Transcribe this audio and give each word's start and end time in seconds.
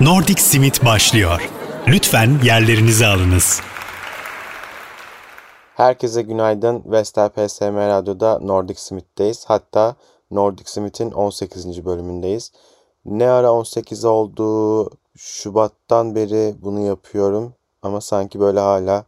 Nordic 0.00 0.42
Simit 0.42 0.84
başlıyor. 0.84 1.50
Lütfen 1.88 2.40
yerlerinizi 2.44 3.06
alınız. 3.06 3.60
Herkese 5.74 6.22
günaydın. 6.22 6.82
Vestel 6.86 7.28
PSM 7.28 7.76
Radyo'da 7.76 8.38
Nordic 8.38 8.80
Smith'teyiz. 8.80 9.44
Hatta 9.48 9.96
Nordic 10.30 10.70
Smith'in 10.70 11.10
18. 11.10 11.84
bölümündeyiz. 11.84 12.52
Ne 13.04 13.30
ara 13.30 13.52
18 13.52 14.04
oldu? 14.04 14.90
Şubat'tan 15.16 16.14
beri 16.14 16.54
bunu 16.62 16.80
yapıyorum. 16.80 17.54
Ama 17.82 18.00
sanki 18.00 18.40
böyle 18.40 18.60
hala 18.60 19.04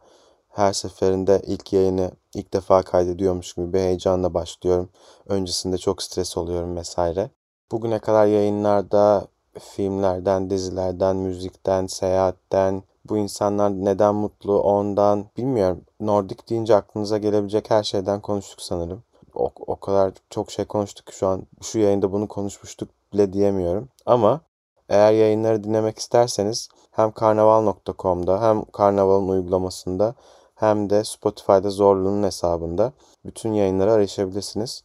her 0.49 0.73
seferinde 0.73 1.41
ilk 1.47 1.73
yayını 1.73 2.11
ilk 2.35 2.53
defa 2.53 2.81
kaydediyormuş 2.81 3.53
gibi 3.53 3.73
bir 3.73 3.79
heyecanla 3.79 4.33
başlıyorum. 4.33 4.89
Öncesinde 5.27 5.77
çok 5.77 6.03
stres 6.03 6.37
oluyorum 6.37 6.75
vesaire. 6.75 7.29
Bugüne 7.71 7.99
kadar 7.99 8.25
yayınlarda 8.25 9.27
filmlerden, 9.59 10.49
dizilerden, 10.49 11.15
müzikten, 11.15 11.87
seyahatten, 11.87 12.83
bu 13.09 13.17
insanlar 13.17 13.71
neden 13.71 14.15
mutlu 14.15 14.61
ondan 14.61 15.25
bilmiyorum. 15.37 15.81
Nordik 15.99 16.49
deyince 16.49 16.75
aklınıza 16.75 17.17
gelebilecek 17.17 17.71
her 17.71 17.83
şeyden 17.83 18.21
konuştuk 18.21 18.61
sanırım. 18.61 19.03
O, 19.35 19.51
o 19.67 19.75
kadar 19.75 20.13
çok 20.29 20.51
şey 20.51 20.65
konuştuk 20.65 21.13
şu 21.13 21.27
an 21.27 21.43
şu 21.61 21.79
yayında 21.79 22.11
bunu 22.11 22.27
konuşmuştuk 22.27 22.89
bile 23.13 23.33
diyemiyorum. 23.33 23.89
Ama 24.05 24.41
eğer 24.89 25.13
yayınları 25.13 25.63
dinlemek 25.63 25.99
isterseniz 25.99 26.69
hem 26.91 27.11
karnaval.com'da 27.11 28.41
hem 28.41 28.63
karnavalın 28.65 29.27
uygulamasında 29.27 30.15
hem 30.55 30.89
de 30.89 31.03
Spotify'da 31.03 31.69
Zorlu'nun 31.69 32.23
hesabında 32.23 32.93
bütün 33.25 33.53
yayınları 33.53 33.91
arayışabilirsiniz. 33.91 34.83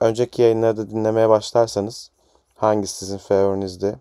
Önceki 0.00 0.42
yayınları 0.42 0.76
da 0.76 0.90
dinlemeye 0.90 1.28
başlarsanız 1.28 2.10
hangisi 2.62 2.96
sizin 2.96 3.18
favorinizdi 3.18 3.98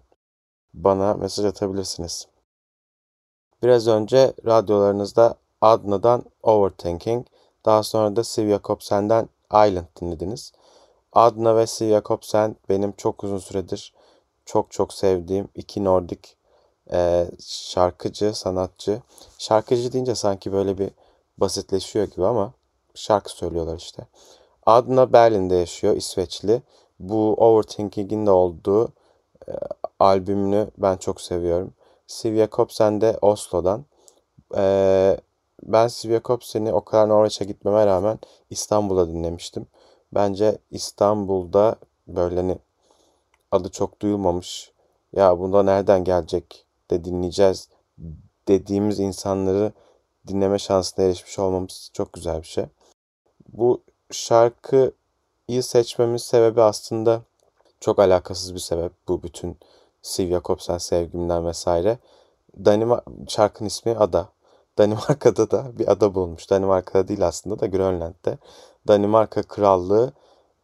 bana 0.74 1.14
mesaj 1.14 1.46
atabilirsiniz. 1.46 2.28
Biraz 3.64 3.88
önce 3.88 4.34
radyolarınızda 4.46 5.36
Adna'dan 5.62 6.26
Overthinking, 6.44 7.26
daha 7.66 7.84
sonra 7.84 8.16
da 8.16 8.24
Siv 8.24 8.50
Jakobsen'den 8.50 9.30
Island 9.52 9.86
dinlediniz. 10.02 10.52
Adna 11.14 11.56
ve 11.56 11.68
Siv 11.68 11.90
Jakobsen 11.90 12.56
benim 12.70 12.92
çok 12.92 13.24
uzun 13.24 13.38
süredir 13.38 13.94
çok 14.46 14.72
çok 14.72 14.94
sevdiğim 14.94 15.50
iki 15.56 15.84
Nordik 15.84 16.38
e, 16.94 17.28
şarkıcı, 17.48 18.34
sanatçı. 18.34 19.02
Şarkıcı 19.38 19.94
deyince 19.94 20.16
sanki 20.16 20.54
böyle 20.54 20.78
bir 20.78 20.90
basitleşiyor 21.38 22.06
gibi 22.06 22.26
ama 22.26 22.54
şarkı 22.96 23.32
söylüyorlar 23.32 23.78
işte. 23.78 24.08
Adna 24.66 25.14
Berlin'de 25.14 25.56
yaşıyor, 25.56 25.96
İsveçli. 25.96 26.62
Bu 27.02 27.34
Overthinking'in 27.34 28.26
de 28.26 28.32
olduğu 28.32 28.94
e, 29.48 29.52
albümünü 30.00 30.72
ben 30.78 30.98
çok 30.98 31.22
seviyorum. 31.22 31.74
Siv 32.08 32.38
Jakobsen 32.38 33.02
de 33.02 33.18
Oslo'dan. 33.22 33.86
E, 34.58 35.18
ben 35.64 35.88
Siv 35.88 36.12
Jakobsen'i 36.12 36.74
o 36.74 36.86
kadar 36.86 37.10
Norveç'e 37.10 37.46
gitmeme 37.46 37.86
rağmen 37.86 38.20
İstanbul'da 38.50 39.10
dinlemiştim. 39.10 39.68
Bence 40.14 40.58
İstanbul'da 40.72 41.76
böyle 42.08 42.36
hani 42.36 42.58
adı 43.52 43.70
çok 43.72 44.02
duyulmamış. 44.02 44.72
Ya 45.14 45.40
bunda 45.40 45.64
nereden 45.64 46.04
gelecek 46.04 46.66
de 46.92 47.06
dinleyeceğiz 47.06 47.70
dediğimiz 48.48 49.00
insanları 49.00 49.72
dinleme 50.28 50.60
şansına 50.60 51.06
erişmiş 51.06 51.40
olmamız 51.40 51.90
çok 51.94 52.14
güzel 52.14 52.42
bir 52.42 52.48
şey. 52.48 52.66
Bu 53.54 53.82
şarkıyı 55.52 55.64
seçmemin 55.64 56.18
sebebi 56.18 56.62
aslında 56.62 57.22
çok 57.80 58.00
alakasız 58.00 58.54
bir 58.54 58.60
sebep. 58.60 58.92
Bu 59.08 59.24
bütün 59.24 59.58
Siv 60.02 60.30
Jakobsen 60.30 60.78
sevgimden 60.78 61.46
vesaire. 61.46 61.98
Danimarka 62.56 63.12
şarkının 63.28 63.68
ismi 63.68 63.92
Ada. 63.92 64.30
Danimarka'da 64.78 65.52
da 65.52 65.72
bir 65.80 65.92
ada 65.92 66.16
bulmuş. 66.16 66.50
Danimarka'da 66.50 67.08
değil 67.08 67.28
aslında 67.28 67.60
da 67.60 67.68
Grönland'de. 67.68 68.38
Danimarka 68.88 69.44
Krallığı 69.44 70.14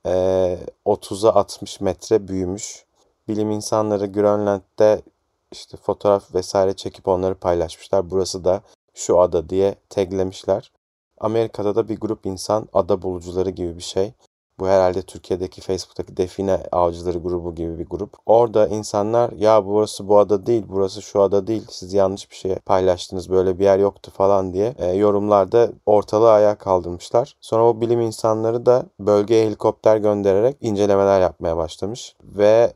e, 0.06 0.58
30'a 0.86 1.36
60 1.36 1.82
metre 1.82 2.28
büyümüş. 2.28 2.86
Bilim 3.28 3.52
insanları 3.52 4.06
Grönland'de 4.06 5.02
işte 5.52 5.78
fotoğraf 5.78 6.36
vesaire 6.36 6.74
çekip 6.74 7.08
onları 7.08 7.36
paylaşmışlar. 7.36 8.10
Burası 8.10 8.46
da 8.46 8.62
şu 8.94 9.20
ada 9.20 9.50
diye 9.50 9.76
taglemişler. 9.90 10.72
Amerika'da 11.18 11.76
da 11.76 11.90
bir 11.90 12.00
grup 12.00 12.26
insan 12.26 12.68
ada 12.74 13.02
bulucuları 13.02 13.50
gibi 13.50 13.78
bir 13.78 13.84
şey. 13.84 14.14
Bu 14.60 14.68
herhalde 14.68 15.02
Türkiye'deki 15.02 15.62
Facebook'taki 15.62 16.18
define 16.18 16.60
avcıları 16.72 17.18
grubu 17.18 17.56
gibi 17.56 17.80
bir 17.80 17.86
grup. 17.86 18.18
Orada 18.26 18.68
insanlar 18.68 19.32
ya 19.32 19.66
burası 19.66 20.08
bu 20.08 20.20
ada 20.20 20.46
değil, 20.46 20.64
burası 20.70 21.02
şu 21.02 21.22
ada 21.22 21.48
değil, 21.48 21.66
siz 21.70 21.94
yanlış 21.94 22.32
bir 22.32 22.36
şey 22.36 22.56
paylaştınız, 22.56 23.30
böyle 23.30 23.60
bir 23.60 23.64
yer 23.64 23.80
yoktu 23.80 24.12
falan 24.18 24.54
diye 24.54 24.76
e, 24.78 24.92
yorumlarda 24.94 25.70
ortalığı 25.86 26.32
ayağa 26.32 26.56
kaldırmışlar. 26.56 27.36
Sonra 27.42 27.64
o 27.64 27.82
bilim 27.82 28.02
insanları 28.02 28.66
da 28.66 28.86
bölgeye 29.00 29.46
helikopter 29.46 29.98
göndererek 29.98 30.58
incelemeler 30.62 31.22
yapmaya 31.22 31.58
başlamış. 31.58 32.16
Ve 32.24 32.74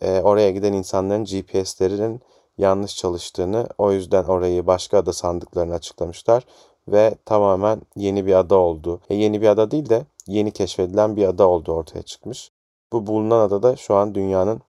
e, 0.00 0.20
oraya 0.20 0.50
giden 0.50 0.72
insanların 0.72 1.24
GPS'lerinin 1.24 2.20
yanlış 2.58 2.96
çalıştığını, 2.96 3.68
o 3.78 3.92
yüzden 3.92 4.24
orayı 4.24 4.66
başka 4.66 4.98
ada 4.98 5.12
sandıklarını 5.12 5.74
açıklamışlar 5.74 6.44
ve 6.88 7.14
tamamen 7.24 7.80
yeni 7.96 8.26
bir 8.26 8.34
ada 8.34 8.56
oldu. 8.56 9.00
E, 9.10 9.14
yeni 9.14 9.42
bir 9.42 9.48
ada 9.48 9.70
değil 9.70 9.88
de 9.88 10.02
yeni 10.26 10.52
keşfedilen 10.52 11.16
bir 11.16 11.26
ada 11.26 11.48
oldu 11.48 11.72
ortaya 11.72 12.02
çıkmış. 12.02 12.52
Bu 12.92 13.06
bulunan 13.06 13.40
ada 13.40 13.62
da 13.62 13.76
şu 13.76 13.94
an 13.94 14.14
dünyanın 14.14 14.60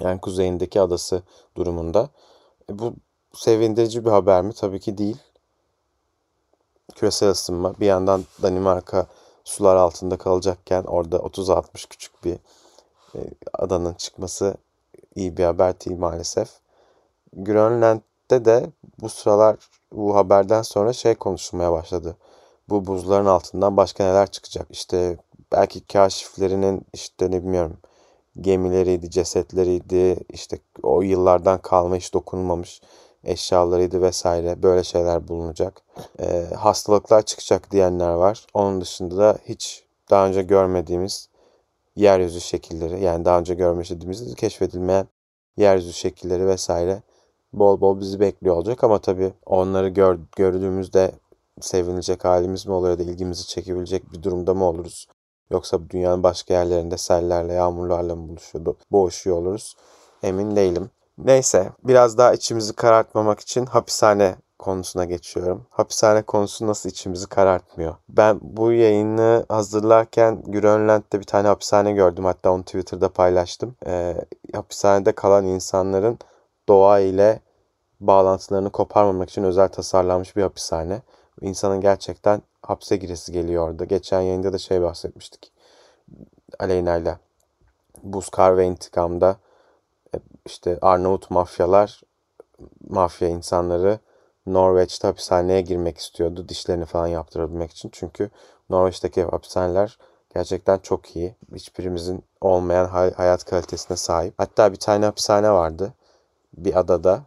yani 0.00 0.20
kuzeyindeki 0.20 0.80
adası 0.80 1.22
durumunda. 1.56 2.08
E, 2.70 2.78
bu 2.78 2.94
sevindirici 3.34 4.04
bir 4.04 4.10
haber 4.10 4.42
mi? 4.42 4.52
Tabii 4.52 4.80
ki 4.80 4.98
değil. 4.98 5.16
Küresel 6.94 7.30
ısınma 7.30 7.80
bir 7.80 7.86
yandan 7.86 8.24
Danimarka 8.42 9.06
sular 9.44 9.76
altında 9.76 10.16
kalacakken 10.16 10.82
orada 10.82 11.16
30-60 11.16 11.88
küçük 11.88 12.24
bir 12.24 12.34
e, 13.14 13.18
adanın 13.52 13.94
çıkması 13.94 14.56
iyi 15.14 15.36
bir 15.36 15.44
haber 15.44 15.80
değil 15.80 15.98
maalesef. 15.98 16.50
Grönland'de 17.32 18.44
de 18.44 18.70
bu 19.00 19.08
sıralar 19.08 19.56
bu 19.92 20.16
haberden 20.16 20.62
sonra 20.62 20.92
şey 20.92 21.14
konuşulmaya 21.14 21.72
başladı. 21.72 22.16
Bu 22.68 22.86
buzların 22.86 23.26
altından 23.26 23.76
başka 23.76 24.04
neler 24.04 24.30
çıkacak? 24.30 24.66
İşte 24.70 25.16
belki 25.52 25.86
kaşiflerinin 25.86 26.82
işte 26.92 27.30
ne 27.30 27.42
bilmiyorum 27.42 27.76
gemileriydi, 28.40 29.10
cesetleriydi, 29.10 30.16
işte 30.28 30.58
o 30.82 31.02
yıllardan 31.02 31.58
kalma 31.58 31.96
hiç 31.96 32.14
dokunulmamış 32.14 32.80
eşyalarıydı 33.24 34.02
vesaire 34.02 34.62
böyle 34.62 34.84
şeyler 34.84 35.28
bulunacak. 35.28 35.82
Ee, 36.20 36.46
hastalıklar 36.56 37.22
çıkacak 37.22 37.70
diyenler 37.70 38.10
var. 38.10 38.46
Onun 38.54 38.80
dışında 38.80 39.16
da 39.16 39.38
hiç 39.48 39.84
daha 40.10 40.26
önce 40.26 40.42
görmediğimiz 40.42 41.28
yeryüzü 41.96 42.40
şekilleri 42.40 43.04
yani 43.04 43.24
daha 43.24 43.38
önce 43.38 43.54
görmediğimiz 43.54 44.34
keşfedilmeyen 44.34 45.08
yeryüzü 45.56 45.92
şekilleri 45.92 46.46
vesaire 46.46 47.02
bol 47.52 47.80
bol 47.80 48.00
bizi 48.00 48.20
bekliyor 48.20 48.56
olacak 48.56 48.84
ama 48.84 48.98
tabii 48.98 49.32
onları 49.46 49.88
gör, 49.88 50.18
gördüğümüzde 50.36 51.12
sevinilecek 51.60 52.24
halimiz 52.24 52.66
mi 52.66 52.72
oluyor 52.72 52.98
ya 52.98 53.06
da 53.06 53.10
ilgimizi 53.10 53.46
çekebilecek 53.46 54.12
bir 54.12 54.22
durumda 54.22 54.54
mı 54.54 54.64
oluruz? 54.64 55.08
Yoksa 55.50 55.90
dünyanın 55.90 56.22
başka 56.22 56.54
yerlerinde 56.54 56.98
sellerle, 56.98 57.52
yağmurlarla 57.52 58.16
mı 58.16 58.28
buluşuyor, 58.28 58.74
boğuşuyor 58.90 59.36
oluruz? 59.36 59.76
Emin 60.22 60.56
değilim. 60.56 60.90
Neyse 61.18 61.72
biraz 61.84 62.18
daha 62.18 62.34
içimizi 62.34 62.72
karartmamak 62.72 63.40
için 63.40 63.66
hapishane 63.66 64.36
konusuna 64.58 65.04
geçiyorum. 65.04 65.66
Hapishane 65.70 66.22
konusu 66.22 66.66
nasıl 66.66 66.88
içimizi 66.88 67.28
karartmıyor? 67.28 67.94
Ben 68.08 68.38
bu 68.42 68.72
yayını 68.72 69.46
hazırlarken 69.48 70.42
Grönland'de 70.42 71.20
bir 71.20 71.24
tane 71.24 71.48
hapishane 71.48 71.92
gördüm. 71.92 72.24
Hatta 72.24 72.50
onu 72.50 72.62
Twitter'da 72.62 73.08
paylaştım. 73.08 73.76
Ee, 73.86 74.16
hapishanede 74.54 75.12
kalan 75.12 75.46
insanların 75.46 76.18
doğa 76.68 76.98
ile 77.00 77.40
bağlantılarını 78.00 78.70
koparmamak 78.70 79.30
için 79.30 79.44
özel 79.44 79.68
tasarlanmış 79.68 80.36
bir 80.36 80.42
hapishane. 80.42 81.02
İnsanın 81.40 81.80
gerçekten 81.80 82.42
hapse 82.62 82.96
giresi 82.96 83.32
geliyor 83.32 83.68
orada. 83.68 83.84
Geçen 83.84 84.20
yayında 84.20 84.52
da 84.52 84.58
şey 84.58 84.82
bahsetmiştik. 84.82 85.52
Aleyna 86.58 86.96
ile 86.96 87.18
Buz 88.02 88.28
Kar 88.28 88.56
ve 88.56 88.66
İntikam'da 88.66 89.36
e, 90.14 90.18
işte 90.46 90.78
Arnavut 90.82 91.30
mafyalar 91.30 92.02
mafya 92.88 93.28
insanları 93.28 93.98
Norveç'te 94.46 95.08
hapishaneye 95.08 95.60
girmek 95.60 95.98
istiyordu. 95.98 96.48
Dişlerini 96.48 96.84
falan 96.84 97.06
yaptırabilmek 97.06 97.70
için. 97.70 97.88
Çünkü 97.92 98.30
Norveç'teki 98.70 99.22
hapishaneler 99.22 99.98
gerçekten 100.34 100.78
çok 100.78 101.16
iyi. 101.16 101.34
Hiçbirimizin 101.54 102.24
olmayan 102.40 103.12
hayat 103.16 103.44
kalitesine 103.44 103.96
sahip. 103.96 104.34
Hatta 104.38 104.72
bir 104.72 104.78
tane 104.78 105.04
hapishane 105.04 105.50
vardı. 105.50 105.92
Bir 106.56 106.78
adada. 106.78 107.22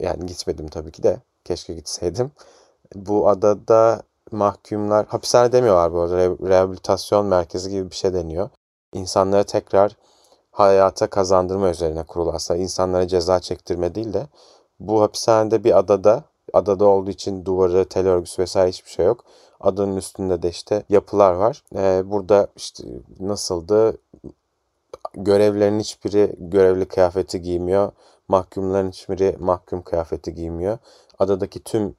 Yani 0.00 0.26
gitmedim 0.26 0.68
tabii 0.68 0.92
ki 0.92 1.02
de. 1.02 1.20
Keşke 1.44 1.74
gitseydim. 1.74 2.30
Bu 2.94 3.28
adada 3.28 4.02
mahkumlar, 4.32 5.06
hapishane 5.06 5.52
demiyorlar 5.52 5.92
bu 5.92 6.00
arada, 6.00 6.16
rehabilitasyon 6.48 7.26
merkezi 7.26 7.70
gibi 7.70 7.90
bir 7.90 7.96
şey 7.96 8.14
deniyor. 8.14 8.50
İnsanlara 8.94 9.42
tekrar 9.44 9.96
hayata 10.52 11.06
kazandırma 11.06 11.70
üzerine 11.70 12.02
kurulu 12.02 12.32
aslında. 12.32 12.60
İnsanlara 12.60 13.08
ceza 13.08 13.40
çektirme 13.40 13.94
değil 13.94 14.12
de 14.12 14.26
bu 14.80 15.02
hapishanede 15.02 15.64
bir 15.64 15.78
adada 15.78 16.24
adada 16.52 16.84
olduğu 16.84 17.10
için 17.10 17.44
duvarı, 17.44 17.84
tel 17.84 18.06
örgüsü 18.08 18.42
vesaire 18.42 18.68
hiçbir 18.68 18.90
şey 18.90 19.06
yok. 19.06 19.24
Adanın 19.60 19.96
üstünde 19.96 20.42
de 20.42 20.48
işte 20.48 20.82
yapılar 20.88 21.32
var. 21.32 21.64
Ee, 21.76 22.02
burada 22.04 22.48
işte 22.56 22.84
nasıldı? 23.20 23.98
Görevlerin 25.14 25.80
hiçbiri 25.80 26.34
görevli 26.38 26.84
kıyafeti 26.84 27.42
giymiyor. 27.42 27.92
Mahkumların 28.28 28.90
hiçbiri 28.90 29.36
mahkum 29.40 29.82
kıyafeti 29.82 30.34
giymiyor. 30.34 30.78
Adadaki 31.18 31.64
tüm 31.64 31.94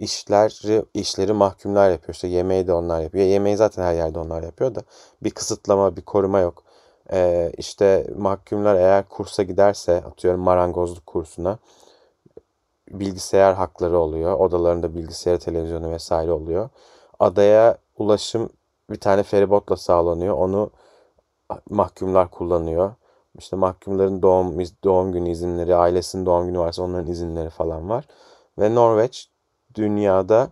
işleri 0.00 0.84
işleri 0.94 1.32
mahkumlar 1.32 1.90
yapıyor. 1.90 2.14
İşte 2.14 2.28
yemeği 2.28 2.66
de 2.66 2.72
onlar 2.72 3.00
yapıyor. 3.00 3.24
Yemeği 3.26 3.56
zaten 3.56 3.82
her 3.82 3.94
yerde 3.94 4.18
onlar 4.18 4.42
yapıyor 4.42 4.74
da 4.74 4.82
bir 5.22 5.30
kısıtlama, 5.30 5.96
bir 5.96 6.02
koruma 6.02 6.40
yok. 6.40 6.62
Ee, 7.12 7.52
işte 7.58 8.06
mahkumlar 8.16 8.74
eğer 8.74 9.08
kursa 9.08 9.42
giderse 9.42 9.96
atıyorum 9.96 10.40
marangozluk 10.40 11.06
kursuna 11.06 11.58
bilgisayar 12.90 13.54
hakları 13.54 13.98
oluyor. 13.98 14.38
Odalarında 14.38 14.94
bilgisayar, 14.94 15.38
televizyonu 15.38 15.90
vesaire 15.90 16.32
oluyor. 16.32 16.68
Adaya 17.18 17.78
ulaşım 17.98 18.50
bir 18.90 19.00
tane 19.00 19.22
feribotla 19.22 19.76
sağlanıyor. 19.76 20.34
Onu 20.34 20.70
mahkumlar 21.70 22.30
kullanıyor. 22.30 22.94
İşte 23.38 23.56
mahkumların 23.56 24.22
doğum 24.22 24.58
doğum 24.84 25.12
günü 25.12 25.30
izinleri, 25.30 25.74
ailesinin 25.74 26.26
doğum 26.26 26.46
günü 26.46 26.58
varsa 26.58 26.82
onların 26.82 27.06
izinleri 27.10 27.50
falan 27.50 27.88
var. 27.88 28.04
Ve 28.58 28.74
Norveç 28.74 29.30
dünyada 29.80 30.50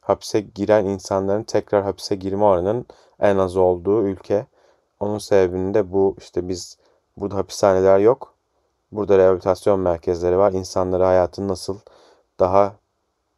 hapse 0.00 0.40
giren 0.40 0.84
insanların 0.84 1.42
tekrar 1.42 1.82
hapse 1.82 2.14
girme 2.14 2.44
oranının 2.44 2.86
en 3.20 3.38
az 3.38 3.56
olduğu 3.56 4.02
ülke. 4.02 4.46
Onun 5.00 5.18
sebebini 5.18 5.74
de 5.74 5.92
bu 5.92 6.16
işte 6.18 6.48
biz 6.48 6.78
burada 7.16 7.36
hapishaneler 7.36 7.98
yok. 7.98 8.34
Burada 8.92 9.18
rehabilitasyon 9.18 9.80
merkezleri 9.80 10.38
var. 10.38 10.52
İnsanlara 10.52 11.08
hayatın 11.08 11.48
nasıl 11.48 11.78
daha 12.40 12.76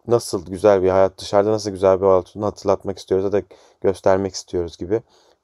nasıl 0.06 0.46
güzel 0.46 0.82
bir 0.82 0.90
hayat, 0.90 1.18
dışarıda 1.18 1.50
nasıl 1.50 1.70
güzel 1.70 2.00
bir 2.00 2.06
hayat 2.06 2.28
olduğunu 2.36 2.46
hatırlatmak 2.46 2.98
istiyoruz 2.98 3.24
ya 3.24 3.32
da 3.32 3.42
göstermek 3.80 4.34
istiyoruz 4.34 4.76
gibi 4.76 5.02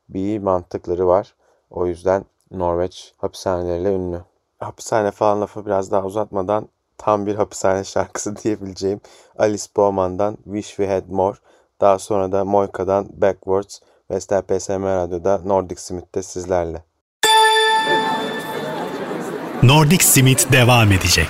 bir 0.08 0.38
mantıkları 0.38 1.06
var. 1.06 1.34
O 1.70 1.86
yüzden 1.86 2.24
Norveç 2.50 3.14
hapishaneleriyle 3.18 3.94
ünlü. 3.94 4.22
Hapishane 4.58 5.10
falan 5.10 5.40
lafı 5.40 5.66
biraz 5.66 5.90
daha 5.90 6.06
uzatmadan 6.06 6.68
tam 6.98 7.26
bir 7.26 7.34
hapishane 7.34 7.84
şarkısı 7.84 8.36
diyebileceğim 8.44 9.00
Alice 9.38 9.64
Bowman'dan 9.76 10.36
Wish 10.44 10.68
We 10.68 10.88
Had 10.88 11.04
More. 11.08 11.36
Daha 11.80 11.98
sonra 11.98 12.32
da 12.32 12.44
Moika'dan 12.44 13.08
Backwards. 13.12 13.80
Vestel 14.10 14.42
PSM 14.42 14.84
Radyo'da 14.84 15.40
Nordic 15.44 15.80
Smith'te 15.80 16.22
sizlerle. 16.22 16.84
Nordic 19.62 20.04
Smith 20.04 20.52
devam 20.52 20.92
edecek. 20.92 21.28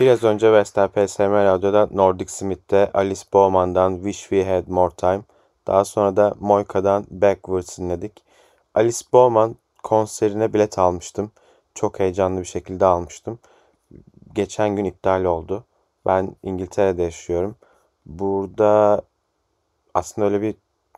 Biraz 0.00 0.24
önce 0.24 0.52
Vestel 0.52 0.88
PSM 0.88 1.32
Radyo'da 1.32 1.88
Nordic 1.90 2.32
Smith'te 2.32 2.90
Alice 2.94 3.22
Bowman'dan 3.32 3.94
Wish 3.96 4.20
We 4.20 4.44
Had 4.44 4.64
More 4.66 4.94
Time. 4.94 5.22
Daha 5.66 5.84
sonra 5.84 6.16
da 6.16 6.34
Moika'dan 6.40 7.06
Backwards 7.10 7.78
dinledik. 7.78 8.24
Alice 8.74 9.04
Bowman 9.12 9.56
konserine 9.82 10.52
bilet 10.52 10.78
almıştım. 10.78 11.32
Çok 11.74 12.00
heyecanlı 12.00 12.40
bir 12.40 12.44
şekilde 12.46 12.86
almıştım. 12.86 13.38
Geçen 14.34 14.76
gün 14.76 14.84
iptal 14.84 15.24
oldu. 15.24 15.64
Ben 16.06 16.36
İngiltere'de 16.42 17.02
yaşıyorum. 17.02 17.56
Burada 18.06 19.02
aslında 19.94 20.26
öyle 20.26 20.42
bir 20.42 20.54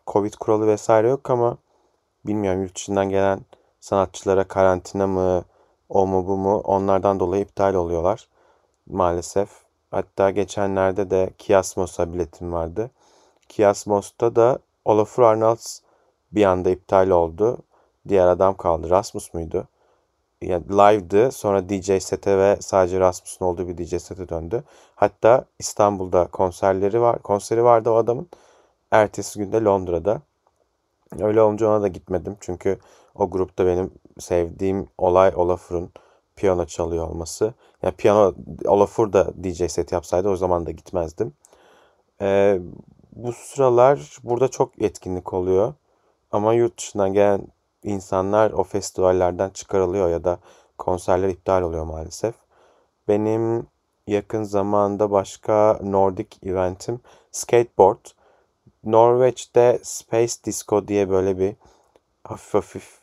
Covid 0.06 0.34
kuralı 0.34 0.66
vesaire 0.66 1.08
yok 1.08 1.30
ama 1.30 1.58
bilmiyorum 2.26 2.62
yurt 2.62 2.76
dışından 2.76 3.08
gelen 3.08 3.40
sanatçılara 3.80 4.44
karantina 4.44 5.06
mı, 5.06 5.44
o 5.88 6.06
mu 6.06 6.26
bu 6.26 6.36
mu 6.36 6.58
onlardan 6.58 7.20
dolayı 7.20 7.42
iptal 7.42 7.74
oluyorlar 7.74 8.28
maalesef. 8.86 9.48
Hatta 9.90 10.30
geçenlerde 10.30 11.10
de 11.10 11.30
Kiasmos'a 11.38 12.12
biletim 12.12 12.52
vardı. 12.52 12.90
Kiasmos'ta 13.48 14.36
da 14.36 14.58
Olafur 14.84 15.22
Arnalds 15.22 15.80
bir 16.32 16.44
anda 16.44 16.70
iptal 16.70 17.10
oldu. 17.10 17.58
Diğer 18.08 18.26
adam 18.26 18.56
kaldı. 18.56 18.90
Rasmus 18.90 19.34
muydu? 19.34 19.68
Yani 20.44 20.64
live'dı. 20.68 21.32
Sonra 21.32 21.68
DJ 21.68 22.02
sete 22.02 22.38
ve 22.38 22.56
sadece 22.60 23.00
Rasmus'un 23.00 23.44
olduğu 23.44 23.68
bir 23.68 23.78
DJ 23.78 24.02
sete 24.02 24.28
döndü. 24.28 24.64
Hatta 24.94 25.44
İstanbul'da 25.58 26.26
konserleri 26.26 27.00
var. 27.00 27.22
Konseri 27.22 27.64
vardı 27.64 27.90
o 27.90 27.94
adamın. 27.94 28.28
Ertesi 28.90 29.38
günde 29.38 29.64
Londra'da. 29.64 30.20
Öyle 31.20 31.42
olunca 31.42 31.68
ona 31.68 31.82
da 31.82 31.88
gitmedim. 31.88 32.36
Çünkü 32.40 32.78
o 33.14 33.30
grupta 33.30 33.66
benim 33.66 33.90
sevdiğim 34.18 34.88
olay 34.98 35.32
Olafur'un 35.36 35.90
piyano 36.36 36.66
çalıyor 36.66 37.08
olması. 37.08 37.54
Yani 37.82 37.94
piyano 37.94 38.34
Olafur 38.66 39.12
da 39.12 39.32
DJ 39.44 39.70
set 39.70 39.92
yapsaydı 39.92 40.28
o 40.28 40.36
zaman 40.36 40.66
da 40.66 40.70
gitmezdim. 40.70 41.32
Ee, 42.20 42.60
bu 43.12 43.32
sıralar 43.32 44.18
burada 44.22 44.48
çok 44.48 44.82
etkinlik 44.82 45.32
oluyor. 45.32 45.74
Ama 46.32 46.54
yurt 46.54 46.78
dışından 46.78 47.12
gelen 47.12 47.46
insanlar 47.84 48.50
o 48.50 48.64
festivallerden 48.64 49.50
çıkarılıyor 49.50 50.10
ya 50.10 50.24
da 50.24 50.38
konserler 50.78 51.28
iptal 51.28 51.62
oluyor 51.62 51.84
maalesef. 51.84 52.34
Benim 53.08 53.66
yakın 54.06 54.42
zamanda 54.42 55.10
başka 55.10 55.78
Nordic 55.82 56.36
eventim 56.42 57.00
skateboard. 57.32 58.06
Norveç'te 58.84 59.78
Space 59.82 60.34
Disco 60.44 60.88
diye 60.88 61.10
böyle 61.10 61.38
bir 61.38 61.56
hafif 62.24 62.54
hafif 62.54 62.98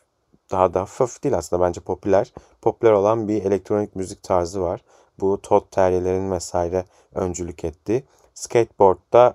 daha 0.50 0.74
da 0.74 0.80
hafif 0.80 1.24
değil 1.24 1.36
aslında 1.36 1.62
bence 1.62 1.80
popüler. 1.80 2.32
Popüler 2.62 2.92
olan 2.92 3.28
bir 3.28 3.44
elektronik 3.44 3.96
müzik 3.96 4.22
tarzı 4.22 4.62
var. 4.62 4.80
Bu 5.20 5.42
Todd 5.42 5.64
Terry'lerin 5.70 6.30
vesaire 6.30 6.84
öncülük 7.14 7.64
etti. 7.64 8.04
Skateboard'da 8.34 9.34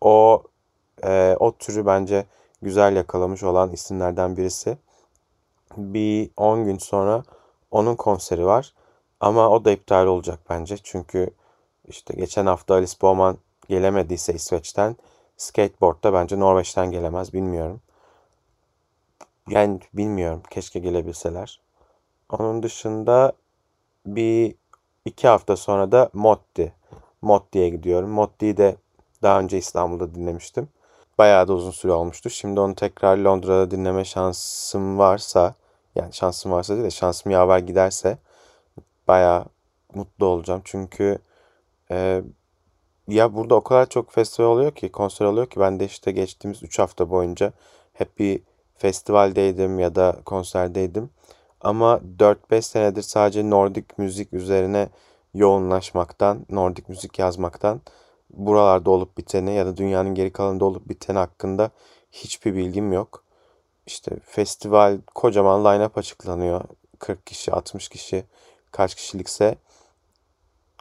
o 0.00 0.42
e, 1.04 1.36
o 1.40 1.56
türü 1.56 1.86
bence 1.86 2.26
güzel 2.62 2.96
yakalamış 2.96 3.42
olan 3.42 3.72
isimlerden 3.72 4.36
birisi. 4.36 4.78
Bir 5.76 6.30
10 6.36 6.64
gün 6.64 6.78
sonra 6.78 7.22
onun 7.70 7.94
konseri 7.96 8.46
var. 8.46 8.74
Ama 9.20 9.48
o 9.48 9.64
da 9.64 9.70
iptal 9.70 10.06
olacak 10.06 10.38
bence. 10.50 10.76
Çünkü 10.82 11.30
işte 11.88 12.14
geçen 12.14 12.46
hafta 12.46 12.74
Alice 12.74 12.96
Bowman 13.02 13.38
gelemediyse 13.68 14.34
İsveç'ten 14.34 14.96
skateboard'da 15.36 16.12
bence 16.12 16.40
Norveç'ten 16.40 16.90
gelemez 16.90 17.32
bilmiyorum. 17.32 17.80
Yani 19.48 19.80
bilmiyorum. 19.94 20.42
Keşke 20.50 20.78
gelebilseler. 20.78 21.60
Onun 22.30 22.62
dışında 22.62 23.32
bir 24.06 24.54
iki 25.04 25.28
hafta 25.28 25.56
sonra 25.56 25.92
da 25.92 26.10
Motti. 26.12 26.72
Motti'ye 27.22 27.68
gidiyorum. 27.68 28.10
Motti'yi 28.10 28.56
de 28.56 28.76
daha 29.22 29.40
önce 29.40 29.58
İstanbul'da 29.58 30.14
dinlemiştim. 30.14 30.68
Bayağı 31.18 31.48
da 31.48 31.52
uzun 31.52 31.70
süre 31.70 31.92
olmuştu. 31.92 32.30
Şimdi 32.30 32.60
onu 32.60 32.74
tekrar 32.74 33.16
Londra'da 33.16 33.70
dinleme 33.70 34.04
şansım 34.04 34.98
varsa 34.98 35.54
yani 35.96 36.12
şansım 36.14 36.52
varsa 36.52 36.74
değil 36.74 36.86
de 36.86 36.90
şansım 36.90 37.32
yaver 37.32 37.58
giderse 37.58 38.18
bayağı 39.08 39.44
mutlu 39.94 40.26
olacağım. 40.26 40.60
Çünkü 40.64 41.18
e, 41.90 42.22
ya 43.08 43.34
burada 43.34 43.54
o 43.54 43.60
kadar 43.64 43.88
çok 43.88 44.12
festival 44.12 44.48
oluyor 44.48 44.72
ki, 44.72 44.92
konser 44.92 45.26
oluyor 45.26 45.46
ki 45.46 45.60
ben 45.60 45.80
de 45.80 45.84
işte 45.84 46.12
geçtiğimiz 46.12 46.62
3 46.62 46.78
hafta 46.78 47.10
boyunca 47.10 47.52
hep 47.92 48.18
bir 48.18 48.40
festivaldeydim 48.76 49.78
ya 49.78 49.94
da 49.94 50.16
konserdeydim. 50.24 51.10
Ama 51.60 52.00
4-5 52.18 52.62
senedir 52.62 53.02
sadece 53.02 53.50
Nordik 53.50 53.98
müzik 53.98 54.32
üzerine 54.32 54.88
yoğunlaşmaktan, 55.34 56.46
Nordik 56.50 56.88
müzik 56.88 57.18
yazmaktan 57.18 57.80
buralarda 58.30 58.90
olup 58.90 59.18
biteni 59.18 59.54
ya 59.54 59.66
da 59.66 59.76
dünyanın 59.76 60.14
geri 60.14 60.32
kalanında 60.32 60.64
olup 60.64 60.88
biteni 60.88 61.18
hakkında 61.18 61.70
hiçbir 62.12 62.54
bilgim 62.54 62.92
yok. 62.92 63.25
İşte 63.86 64.16
festival 64.26 64.98
kocaman 65.14 65.64
line-up 65.64 65.98
açıklanıyor. 65.98 66.64
40 66.98 67.26
kişi, 67.26 67.52
60 67.52 67.88
kişi, 67.88 68.24
kaç 68.72 68.94
kişilikse 68.94 69.54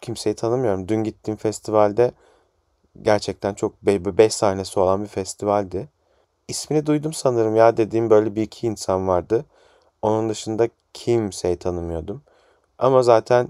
kimseyi 0.02 0.36
tanımıyorum. 0.36 0.88
Dün 0.88 1.04
gittiğim 1.04 1.38
festivalde 1.38 2.12
gerçekten 3.02 3.54
çok 3.54 3.74
5 3.84 4.34
sahnesi 4.34 4.80
olan 4.80 5.02
bir 5.02 5.08
festivaldi. 5.08 5.88
İsmini 6.48 6.86
duydum 6.86 7.14
sanırım 7.14 7.56
ya 7.56 7.78
dediğim 7.78 8.10
böyle 8.10 8.36
bir 8.36 8.42
iki 8.42 8.68
insan 8.68 9.08
vardı. 9.08 9.46
Onun 10.02 10.30
dışında 10.30 10.70
kimseyi 10.94 11.58
tanımıyordum. 11.58 12.24
Ama 12.78 13.04
zaten 13.04 13.50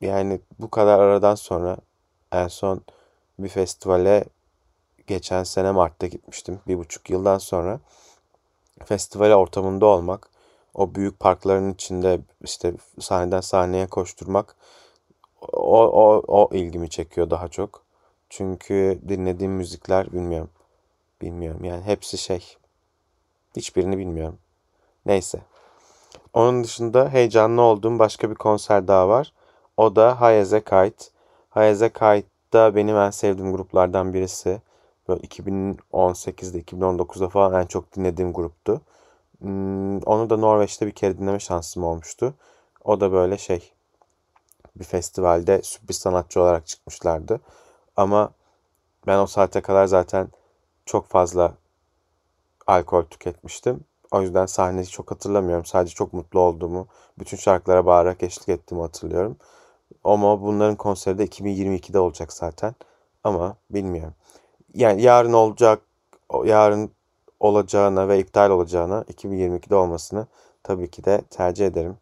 yani 0.00 0.40
bu 0.58 0.70
kadar 0.70 0.98
aradan 0.98 1.34
sonra 1.34 1.76
en 2.32 2.48
son 2.48 2.80
bir 3.38 3.48
festivale 3.48 4.24
geçen 5.06 5.44
sene 5.44 5.70
Mart'ta 5.70 6.06
gitmiştim. 6.06 6.60
Bir 6.68 6.78
buçuk 6.78 7.10
yıldan 7.10 7.38
sonra 7.38 7.80
festivale 8.84 9.34
ortamında 9.34 9.86
olmak, 9.86 10.30
o 10.74 10.94
büyük 10.94 11.20
parkların 11.20 11.72
içinde 11.72 12.20
işte 12.44 12.74
sahneden 13.00 13.40
sahneye 13.40 13.86
koşturmak 13.86 14.56
o, 15.52 15.84
o, 15.84 16.22
o 16.28 16.54
ilgimi 16.54 16.90
çekiyor 16.90 17.30
daha 17.30 17.48
çok. 17.48 17.82
Çünkü 18.28 19.00
dinlediğim 19.08 19.52
müzikler 19.52 20.12
bilmiyorum. 20.12 20.50
Bilmiyorum 21.22 21.64
yani 21.64 21.82
hepsi 21.82 22.18
şey. 22.18 22.56
Hiçbirini 23.56 23.98
bilmiyorum. 23.98 24.38
Neyse. 25.06 25.40
Onun 26.34 26.64
dışında 26.64 27.08
heyecanlı 27.08 27.62
olduğum 27.62 27.98
başka 27.98 28.30
bir 28.30 28.34
konser 28.34 28.88
daha 28.88 29.08
var. 29.08 29.32
O 29.76 29.96
da 29.96 30.20
A 30.20 30.44
Kite. 30.44 31.04
High 31.56 31.70
As 31.70 31.82
A 31.82 31.88
Kite 31.88 32.28
da 32.52 32.76
benim 32.76 32.96
en 32.96 33.10
sevdiğim 33.10 33.52
gruplardan 33.52 34.14
birisi. 34.14 34.60
Böyle 35.08 35.20
2018'de, 35.20 36.60
2019'da 36.60 37.28
falan 37.28 37.62
en 37.62 37.66
çok 37.66 37.96
dinlediğim 37.96 38.32
gruptu. 38.32 38.80
Hmm, 39.40 39.98
onu 39.98 40.30
da 40.30 40.36
Norveç'te 40.36 40.86
bir 40.86 40.92
kere 40.92 41.18
dinleme 41.18 41.40
şansım 41.40 41.84
olmuştu. 41.84 42.34
O 42.84 43.00
da 43.00 43.12
böyle 43.12 43.38
şey 43.38 43.72
bir 44.76 44.84
festivalde 44.84 45.62
sürpriz 45.62 45.96
sanatçı 45.96 46.42
olarak 46.42 46.66
çıkmışlardı. 46.66 47.40
Ama 47.96 48.30
ben 49.06 49.18
o 49.18 49.26
saate 49.26 49.60
kadar 49.60 49.86
zaten 49.86 50.28
çok 50.86 51.06
fazla 51.06 51.54
alkol 52.66 53.02
tüketmiştim. 53.02 53.84
O 54.12 54.22
yüzden 54.22 54.46
sahneyi 54.46 54.86
çok 54.86 55.10
hatırlamıyorum. 55.10 55.64
Sadece 55.64 55.94
çok 55.94 56.12
mutlu 56.12 56.40
olduğumu, 56.40 56.88
bütün 57.18 57.36
şarkılara 57.36 57.86
bağırarak 57.86 58.22
eşlik 58.22 58.48
ettiğimi 58.48 58.82
hatırlıyorum. 58.82 59.36
Ama 60.04 60.42
bunların 60.42 60.76
konseri 60.76 61.18
de 61.18 61.24
2022'de 61.26 61.98
olacak 61.98 62.32
zaten. 62.32 62.74
Ama 63.24 63.56
bilmiyorum. 63.70 64.14
Yani 64.76 65.02
yarın 65.02 65.32
olacak, 65.32 65.82
yarın 66.44 66.90
olacağına 67.40 68.08
ve 68.08 68.18
iptal 68.18 68.50
olacağına 68.50 69.02
2022'de 69.02 69.74
olmasını 69.74 70.26
tabii 70.62 70.90
ki 70.90 71.04
de 71.04 71.22
tercih 71.30 71.66
ederim. 71.66 71.96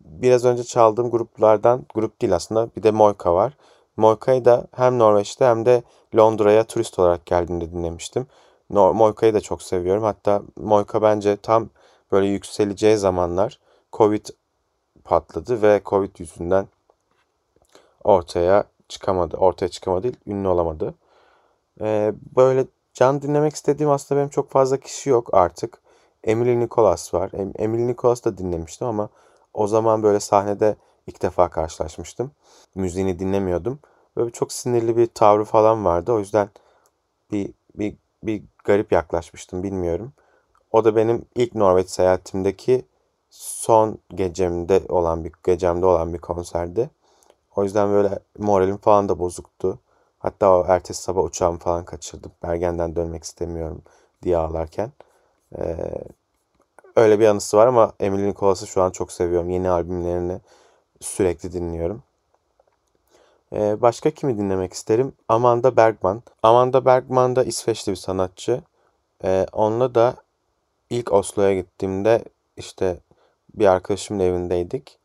Biraz 0.00 0.44
önce 0.44 0.64
çaldığım 0.64 1.10
gruplardan, 1.10 1.86
grup 1.94 2.20
değil 2.20 2.34
aslında 2.34 2.68
bir 2.76 2.82
de 2.82 2.90
Moika 2.90 3.34
var. 3.34 3.56
Moika'yı 3.96 4.44
da 4.44 4.66
hem 4.76 4.98
Norveç'te 4.98 5.44
hem 5.44 5.66
de 5.66 5.82
Londra'ya 6.16 6.64
turist 6.64 6.98
olarak 6.98 7.26
geldiğimde 7.26 7.72
dinlemiştim. 7.72 8.26
Moika'yı 8.70 9.34
da 9.34 9.40
çok 9.40 9.62
seviyorum. 9.62 10.02
Hatta 10.02 10.42
Moika 10.56 11.02
bence 11.02 11.36
tam 11.36 11.68
böyle 12.12 12.26
yükseleceği 12.26 12.96
zamanlar 12.96 13.60
Covid 13.92 14.26
patladı 15.04 15.62
ve 15.62 15.80
Covid 15.84 16.18
yüzünden 16.18 16.66
ortaya 18.04 18.64
çıkamadı. 18.88 19.36
Ortaya 19.36 19.68
çıkamadı 19.68 20.02
değil, 20.02 20.16
ünlü 20.26 20.48
olamadı. 20.48 20.94
Ee, 21.80 22.12
böyle 22.36 22.66
can 22.94 23.22
dinlemek 23.22 23.54
istediğim 23.54 23.90
aslında 23.90 24.18
benim 24.18 24.30
çok 24.30 24.50
fazla 24.50 24.76
kişi 24.76 25.10
yok 25.10 25.34
artık. 25.34 25.78
Emily 26.24 26.60
Nicholas 26.60 27.14
var. 27.14 27.30
Emily 27.58 27.86
Nicholas 27.86 28.24
da 28.24 28.38
dinlemiştim 28.38 28.86
ama 28.86 29.08
o 29.54 29.66
zaman 29.66 30.02
böyle 30.02 30.20
sahnede 30.20 30.76
ilk 31.06 31.22
defa 31.22 31.50
karşılaşmıştım. 31.50 32.30
Müziğini 32.74 33.18
dinlemiyordum. 33.18 33.78
Böyle 34.16 34.30
çok 34.30 34.52
sinirli 34.52 34.96
bir 34.96 35.06
tavrı 35.06 35.44
falan 35.44 35.84
vardı. 35.84 36.12
O 36.12 36.18
yüzden 36.18 36.48
bir, 37.32 37.54
bir, 37.74 37.96
bir 38.22 38.42
garip 38.64 38.92
yaklaşmıştım 38.92 39.62
bilmiyorum. 39.62 40.12
O 40.72 40.84
da 40.84 40.96
benim 40.96 41.24
ilk 41.34 41.54
Norveç 41.54 41.90
seyahatimdeki 41.90 42.84
son 43.30 43.98
gecemde 44.14 44.82
olan 44.88 45.24
bir 45.24 45.32
gecemde 45.44 45.86
olan 45.86 46.12
bir 46.12 46.18
konserdi. 46.18 46.90
O 47.56 47.64
yüzden 47.64 47.88
böyle 47.90 48.18
moralim 48.38 48.76
falan 48.76 49.08
da 49.08 49.18
bozuktu. 49.18 49.78
Hatta 50.24 50.58
o 50.58 50.64
ertesi 50.68 51.02
sabah 51.02 51.24
uçağımı 51.24 51.58
falan 51.58 51.84
kaçırdım. 51.84 52.32
Bergen'den 52.42 52.96
dönmek 52.96 53.24
istemiyorum 53.24 53.82
diye 54.22 54.36
ağlarken. 54.36 54.92
Ee, 55.58 55.76
öyle 56.96 57.20
bir 57.20 57.26
anısı 57.26 57.56
var 57.56 57.66
ama 57.66 57.92
Emily 58.00 58.28
Nicholas'ı 58.28 58.66
şu 58.66 58.82
an 58.82 58.90
çok 58.90 59.12
seviyorum. 59.12 59.50
Yeni 59.50 59.70
albümlerini 59.70 60.40
sürekli 61.00 61.52
dinliyorum. 61.52 62.02
Ee, 63.52 63.82
başka 63.82 64.10
kimi 64.10 64.38
dinlemek 64.38 64.72
isterim? 64.72 65.12
Amanda 65.28 65.76
Bergman. 65.76 66.22
Amanda 66.42 66.84
Bergman 66.84 67.36
da 67.36 67.44
İsveçli 67.44 67.92
bir 67.92 67.96
sanatçı. 67.96 68.62
Ee, 69.24 69.46
onunla 69.52 69.94
da 69.94 70.14
ilk 70.90 71.12
Oslo'ya 71.12 71.54
gittiğimde 71.54 72.24
işte 72.56 73.00
bir 73.54 73.66
arkadaşımın 73.66 74.20
evindeydik. 74.20 74.98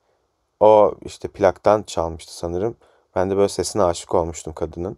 O 0.60 0.94
işte 1.02 1.28
plaktan 1.28 1.84
çalmıştı 1.84 2.38
sanırım. 2.38 2.76
Ben 3.16 3.30
de 3.30 3.38
böyle 3.38 3.50
sesine 3.50 3.84
aşık 3.84 4.16
olmuştum 4.16 4.54
kadının. 4.54 4.98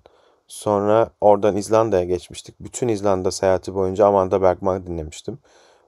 Sonra 0.51 1.10
oradan 1.22 1.55
İzlanda'ya 1.55 2.03
geçmiştik. 2.03 2.55
Bütün 2.60 2.88
İzlanda 2.88 3.31
seyahati 3.31 3.75
boyunca 3.75 4.05
Amanda 4.05 4.41
Bergman 4.41 4.88
dinlemiştim. 4.88 5.39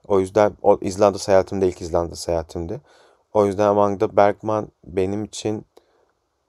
O 0.08 0.20
yüzden 0.20 0.52
o 0.62 0.78
İzlanda 0.80 1.18
seyahatim 1.18 1.60
de 1.60 1.68
ilk 1.68 1.80
İzlanda 1.80 2.16
seyahatimdi. 2.16 2.80
O 3.32 3.46
yüzden 3.46 3.66
Amanda 3.66 4.16
Bergman 4.16 4.68
benim 4.84 5.24
için 5.24 5.66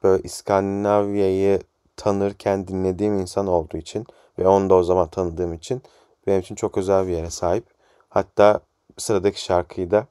böyle 0.04 0.24
İskandinavya'yı 0.24 1.60
tanırken 1.98 2.68
dinlediğim 2.68 3.20
insan 3.20 3.48
olduğu 3.48 3.78
için 3.78 4.06
ve 4.40 4.48
onu 4.48 4.70
da 4.70 4.76
o 4.76 4.84
zaman 4.84 5.08
tanıdığım 5.08 5.54
için 5.54 5.82
benim 6.28 6.40
için 6.40 6.56
çok 6.56 6.78
özel 6.78 7.08
bir 7.08 7.12
yere 7.12 7.30
sahip. 7.30 7.66
Hatta 8.10 8.60
sıradaki 8.98 9.42
şarkıyı 9.42 9.92
da 9.92 10.08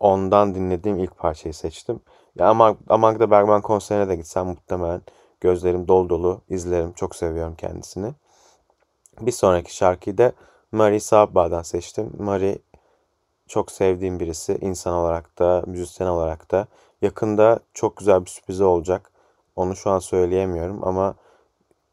ondan 0.00 0.54
dinlediğim 0.54 0.98
ilk 0.98 1.18
parçayı 1.18 1.54
seçtim. 1.54 2.00
Ya 2.36 2.48
ama 2.48 2.76
Amanda 2.88 3.30
Bergman 3.30 3.62
konserine 3.62 4.08
de 4.08 4.16
gitsem 4.16 4.46
muhtemelen 4.46 5.02
gözlerim 5.40 5.88
dolu 5.88 6.08
dolu 6.08 6.40
izlerim. 6.48 6.92
Çok 6.92 7.16
seviyorum 7.16 7.54
kendisini. 7.54 8.12
Bir 9.20 9.32
sonraki 9.32 9.76
şarkıyı 9.76 10.18
da 10.18 10.32
Marie 10.72 11.00
Sabba'dan 11.00 11.62
seçtim. 11.62 12.12
Marie 12.18 12.58
çok 13.48 13.70
sevdiğim 13.70 14.20
birisi. 14.20 14.58
insan 14.60 14.94
olarak 14.94 15.38
da, 15.38 15.62
müzisyen 15.66 16.06
olarak 16.06 16.50
da. 16.50 16.66
Yakında 17.02 17.60
çok 17.74 17.96
güzel 17.96 18.24
bir 18.24 18.30
sürprizi 18.30 18.64
olacak. 18.64 19.12
Onu 19.56 19.76
şu 19.76 19.90
an 19.90 19.98
söyleyemiyorum 19.98 20.84
ama 20.84 21.14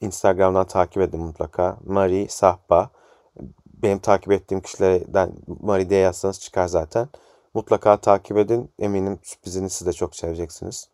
Instagram'dan 0.01 0.68
takip 0.68 1.01
edin 1.01 1.22
mutlaka. 1.22 1.77
Marie 1.86 2.27
Sahba. 2.27 2.89
Benim 3.84 4.00
takip 4.00 4.32
ettiğim 4.32 4.62
kişilerden 4.62 5.34
Marie 5.62 5.89
diye 5.89 6.00
yazsanız 6.00 6.39
çıkar 6.39 6.68
zaten. 6.68 7.10
Mutlaka 7.54 7.98
takip 7.98 8.38
edin. 8.38 8.72
Eminim 8.80 9.20
sürprizini 9.24 9.70
siz 9.70 9.88
de 9.88 9.94
çok 9.94 10.16
seveceksiniz. 10.16 10.89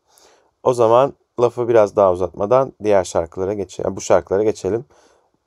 O 0.64 0.74
zaman 0.74 1.14
lafı 1.40 1.68
biraz 1.68 1.96
daha 1.96 2.12
uzatmadan 2.12 2.74
diğer 2.84 3.04
şarkılara 3.04 3.54
geçelim. 3.54 3.96
Bu 3.96 4.02
şarkılara 4.02 4.44
geçelim. 4.44 4.86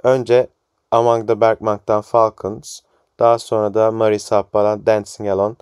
Önce 0.03 0.47
Among 0.91 1.29
the 1.29 1.41
Bergmank'tan 1.41 2.03
Falcons, 2.03 2.81
daha 3.19 3.39
sonra 3.39 3.75
da 3.75 3.91
Marie 3.91 4.19
Sappa'dan 4.19 4.87
Dancing 4.87 5.29
Alone, 5.29 5.55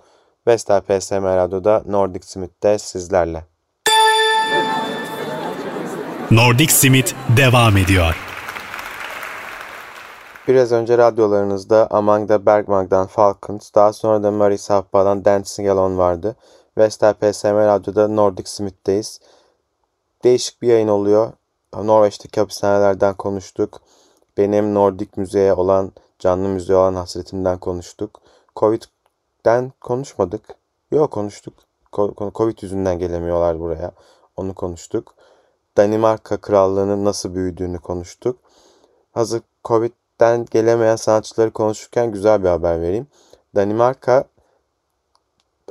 Vestel 0.47 0.81
PSM 0.81 1.23
Radyo'da 1.23 1.83
Nordic 1.85 2.27
Smith'te 2.27 2.77
sizlerle. 2.77 3.45
Nordic 6.31 6.73
Smith 6.73 7.13
devam 7.37 7.77
ediyor. 7.77 8.15
Biraz 10.47 10.71
önce 10.71 10.97
radyolarınızda 10.97 11.87
Among 11.91 12.27
the 12.27 12.45
Bergmank'dan 12.45 13.07
Falcons, 13.07 13.73
daha 13.75 13.93
sonra 13.93 14.23
da 14.23 14.31
Marie 14.31 14.57
Sappa'dan 14.57 15.25
Dancing 15.25 15.69
Alone 15.69 15.97
vardı. 15.97 16.35
Vestel 16.77 17.13
PSM 17.13 17.47
Radyo'da 17.47 18.07
Nordic 18.07 18.49
Smith'teyiz. 18.49 19.19
Değişik 20.23 20.61
bir 20.61 20.67
yayın 20.67 20.87
oluyor. 20.87 21.33
Norveç'teki 21.73 22.39
hapishanelerden 22.39 23.13
konuştuk. 23.13 23.81
Benim 24.37 24.73
Nordik 24.73 25.17
müzeye 25.17 25.53
olan, 25.53 25.91
canlı 26.19 26.47
müzeye 26.47 26.77
olan 26.77 26.95
hasretimden 26.95 27.57
konuştuk. 27.57 28.21
Covid'den 28.55 29.73
konuşmadık. 29.81 30.55
Yok 30.91 31.11
konuştuk. 31.11 31.53
Covid 32.35 32.61
yüzünden 32.61 32.99
gelemiyorlar 32.99 33.59
buraya. 33.59 33.91
Onu 34.37 34.53
konuştuk. 34.53 35.15
Danimarka 35.77 36.37
Krallığı'nın 36.37 37.05
nasıl 37.05 37.35
büyüdüğünü 37.35 37.79
konuştuk. 37.79 38.39
Hazır 39.11 39.41
Covid'den 39.63 40.45
gelemeyen 40.51 40.95
sanatçıları 40.95 41.51
konuşurken 41.51 42.11
güzel 42.11 42.43
bir 42.43 42.49
haber 42.49 42.81
vereyim. 42.81 43.07
Danimarka 43.55 44.23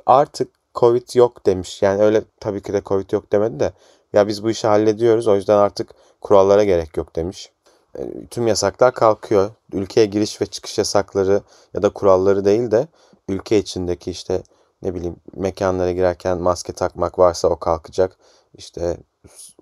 artık 0.06 0.48
Covid 0.74 1.14
yok 1.14 1.46
demiş. 1.46 1.82
Yani 1.82 2.02
öyle 2.02 2.22
tabii 2.40 2.62
ki 2.62 2.72
de 2.72 2.82
Covid 2.82 3.12
yok 3.12 3.32
demedi 3.32 3.60
de 3.60 3.72
ya 4.14 4.28
biz 4.28 4.44
bu 4.44 4.50
işi 4.50 4.66
hallediyoruz 4.66 5.26
o 5.26 5.34
yüzden 5.34 5.56
artık 5.58 5.94
kurallara 6.20 6.64
gerek 6.64 6.96
yok 6.96 7.16
demiş. 7.16 7.52
E, 7.98 8.26
tüm 8.26 8.46
yasaklar 8.46 8.94
kalkıyor. 8.94 9.50
Ülkeye 9.72 10.06
giriş 10.06 10.40
ve 10.40 10.46
çıkış 10.46 10.78
yasakları 10.78 11.42
ya 11.74 11.82
da 11.82 11.90
kuralları 11.90 12.44
değil 12.44 12.70
de 12.70 12.88
ülke 13.28 13.58
içindeki 13.58 14.10
işte 14.10 14.42
ne 14.82 14.94
bileyim 14.94 15.16
mekanlara 15.36 15.92
girerken 15.92 16.38
maske 16.38 16.72
takmak 16.72 17.18
varsa 17.18 17.48
o 17.48 17.56
kalkacak. 17.58 18.16
İşte 18.54 18.96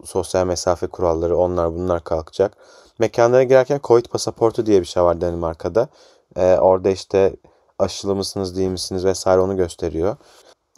sosyal 0.05 0.47
mesafe 0.47 0.87
kuralları 0.87 1.37
onlar 1.37 1.75
bunlar 1.75 2.05
kalkacak. 2.05 2.57
Mekanlara 2.99 3.43
girerken 3.43 3.81
Covid 3.85 4.07
pasaportu 4.07 4.67
diye 4.67 4.81
bir 4.81 4.87
şey 4.87 5.03
var 5.03 5.21
Danimarka'da. 5.21 5.89
Ee, 6.37 6.57
orada 6.57 6.91
işte 6.91 7.37
aşılı 7.79 8.15
mısınız 8.15 8.57
değil 8.57 8.69
misiniz 8.69 9.05
vesaire 9.05 9.41
onu 9.41 9.57
gösteriyor. 9.57 10.17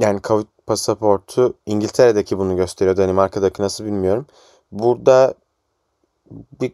Yani 0.00 0.20
Covid 0.22 0.46
pasaportu 0.66 1.54
İngiltere'deki 1.66 2.38
bunu 2.38 2.56
gösteriyor. 2.56 2.96
Danimarka'daki 2.96 3.62
nasıl 3.62 3.84
bilmiyorum. 3.84 4.26
Burada 4.72 5.34
bir, 6.60 6.72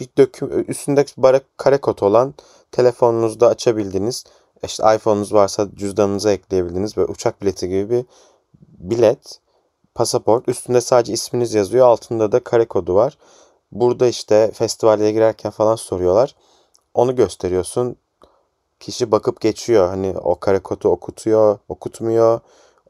bir 0.00 0.08
döküm 0.18 0.64
üstünde 0.68 1.04
bara 1.16 1.40
kare 1.56 1.78
kod 1.78 1.98
olan 1.98 2.34
telefonunuzda 2.72 3.48
açabildiğiniz 3.48 4.24
işte 4.64 4.94
iPhone'unuz 4.94 5.32
varsa 5.32 5.68
cüzdanınıza 5.74 6.32
ekleyebildiğiniz 6.32 6.98
ve 6.98 7.04
uçak 7.04 7.42
bileti 7.42 7.68
gibi 7.68 7.90
bir 7.90 8.04
bilet 8.78 9.40
pasaport 9.94 10.48
üstünde 10.48 10.80
sadece 10.80 11.12
isminiz 11.12 11.54
yazıyor 11.54 11.86
altında 11.86 12.32
da 12.32 12.40
kare 12.44 12.64
kodu 12.64 12.94
var. 12.94 13.18
Burada 13.72 14.06
işte 14.06 14.50
festivale 14.54 15.12
girerken 15.12 15.50
falan 15.50 15.76
soruyorlar. 15.76 16.34
Onu 16.94 17.16
gösteriyorsun. 17.16 17.96
kişi 18.80 19.12
bakıp 19.12 19.40
geçiyor. 19.40 19.88
Hani 19.88 20.18
o 20.18 20.40
kare 20.40 20.58
kodu 20.58 20.88
okutuyor, 20.88 21.58
okutmuyor. 21.68 22.40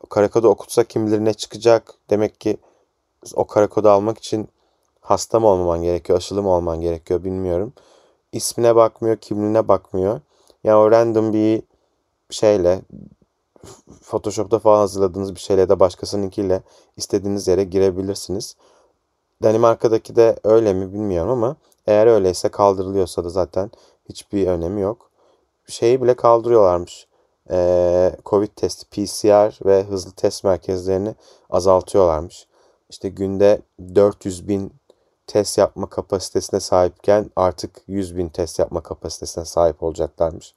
O 0.05 0.07
kare 0.07 0.29
kodu 0.29 0.49
okutsa 0.49 0.85
kim 0.85 1.07
bilir 1.07 1.25
ne 1.25 1.35
çıkacak. 1.35 1.95
Demek 2.11 2.41
ki 2.41 2.57
o 3.35 3.47
kare 3.47 3.67
kodu 3.67 3.89
almak 3.89 4.19
için 4.19 4.49
hasta 5.01 5.41
mı 5.41 5.47
olmaman 5.47 5.83
gerekiyor, 5.83 6.19
aşılı 6.19 6.43
mı 6.43 6.51
olman 6.51 6.81
gerekiyor 6.81 7.25
bilmiyorum. 7.25 7.73
İsmine 8.33 8.77
bakmıyor, 8.77 9.17
kimliğine 9.17 9.69
bakmıyor. 9.69 10.21
Yani 10.65 10.77
o 10.77 10.91
random 10.91 11.33
bir 11.33 11.63
şeyle 12.31 12.83
Photoshop'ta 14.03 14.59
falan 14.59 14.79
hazırladığınız 14.79 15.35
bir 15.35 15.41
şeyle 15.41 15.69
da 15.69 15.81
başkasınınkiyle 15.81 16.63
istediğiniz 16.97 17.49
yere 17.49 17.65
girebilirsiniz. 17.65 18.57
Danimarka'daki 19.43 20.17
de 20.17 20.37
öyle 20.45 20.75
mi 20.75 20.93
bilmiyorum 20.93 21.31
ama 21.31 21.57
eğer 21.87 22.07
öyleyse 22.07 22.49
kaldırılıyorsa 22.49 23.25
da 23.25 23.29
zaten 23.29 23.71
hiçbir 24.09 24.47
önemi 24.47 24.81
yok. 24.81 25.11
Şeyi 25.67 26.03
bile 26.03 26.15
kaldırıyorlarmış. 26.15 27.08
Ee, 27.51 28.17
Covid 28.27 28.49
testi, 28.57 28.87
PCR 28.87 29.67
ve 29.67 29.83
hızlı 29.83 30.11
test 30.11 30.45
merkezlerini 30.45 31.15
azaltıyorlarmış. 31.51 32.47
İşte 32.91 33.09
günde 33.09 33.63
400 33.95 34.49
bin 34.49 34.73
test 35.27 35.59
yapma 35.59 35.89
kapasitesine 35.89 36.61
sahipken 36.61 37.31
artık 37.37 37.83
100 37.87 38.17
bin 38.17 38.29
test 38.29 38.59
yapma 38.59 38.83
kapasitesine 38.83 39.45
sahip 39.45 39.83
olacaklarmış. 39.83 40.55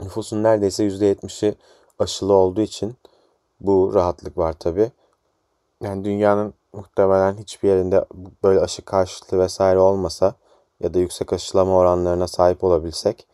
Nüfusun 0.00 0.42
neredeyse 0.42 0.84
%70'i 0.86 1.54
aşılı 1.98 2.32
olduğu 2.32 2.60
için 2.60 2.96
bu 3.60 3.94
rahatlık 3.94 4.38
var 4.38 4.52
tabi. 4.52 4.92
Yani 5.82 6.04
dünyanın 6.04 6.54
muhtemelen 6.72 7.36
hiçbir 7.36 7.68
yerinde 7.68 8.04
böyle 8.42 8.60
aşı 8.60 8.84
karşıtlığı 8.84 9.38
vesaire 9.38 9.78
olmasa 9.78 10.34
ya 10.80 10.94
da 10.94 10.98
yüksek 10.98 11.32
aşılama 11.32 11.76
oranlarına 11.76 12.28
sahip 12.28 12.64
olabilsek 12.64 13.26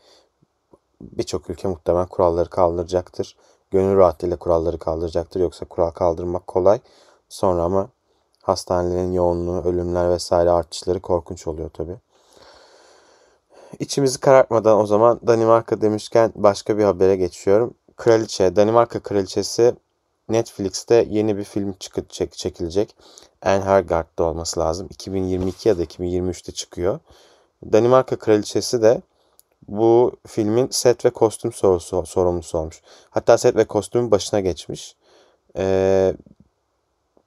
birçok 1.03 1.51
ülke 1.51 1.69
muhtemelen 1.69 2.07
kuralları 2.07 2.51
kaldıracaktır. 2.51 3.37
Gönül 3.71 3.97
rahatlığıyla 3.97 4.37
kuralları 4.37 4.79
kaldıracaktır. 4.79 5.41
Yoksa 5.41 5.67
kural 5.67 5.91
kaldırmak 5.91 6.47
kolay. 6.47 6.81
Sonra 7.29 7.63
ama 7.63 7.89
hastanelerin 8.43 9.13
yoğunluğu, 9.13 9.63
ölümler 9.63 10.11
vesaire 10.11 10.51
artışları 10.51 11.01
korkunç 11.01 11.47
oluyor 11.47 11.71
tabi. 11.71 11.97
İçimizi 13.79 14.21
karartmadan 14.21 14.79
o 14.79 14.87
zaman 14.87 15.21
Danimarka 15.27 15.81
demişken 15.81 16.33
başka 16.35 16.79
bir 16.79 16.85
habere 16.85 17.17
geçiyorum. 17.17 17.75
Kraliçe, 17.97 18.57
Danimarka 18.57 19.01
Kraliçesi 19.01 19.75
Netflix'te 20.29 21.07
yeni 21.11 21.37
bir 21.37 21.45
film 21.45 21.73
çıkıp 21.73 22.11
çek, 22.11 22.33
çekilecek. 22.33 22.97
Anne 23.43 23.65
Hergard'da 23.65 24.25
olması 24.25 24.61
lazım. 24.61 24.87
2022 24.91 25.69
ya 25.69 25.79
da 25.79 25.85
2023'te 25.85 26.53
çıkıyor. 26.53 26.99
Danimarka 27.73 28.17
Kraliçesi 28.17 28.83
de 28.83 29.03
bu 29.69 30.13
filmin 30.27 30.69
set 30.71 31.05
ve 31.05 31.11
kostüm 31.11 31.53
sorusu, 31.53 32.07
sorumlusu 32.07 32.59
olmuş. 32.59 32.83
Hatta 33.11 33.39
set 33.39 33.57
ve 33.57 33.65
kostümün 33.65 34.11
başına 34.11 34.41
geçmiş. 34.41 34.97
Ee, 35.57 36.15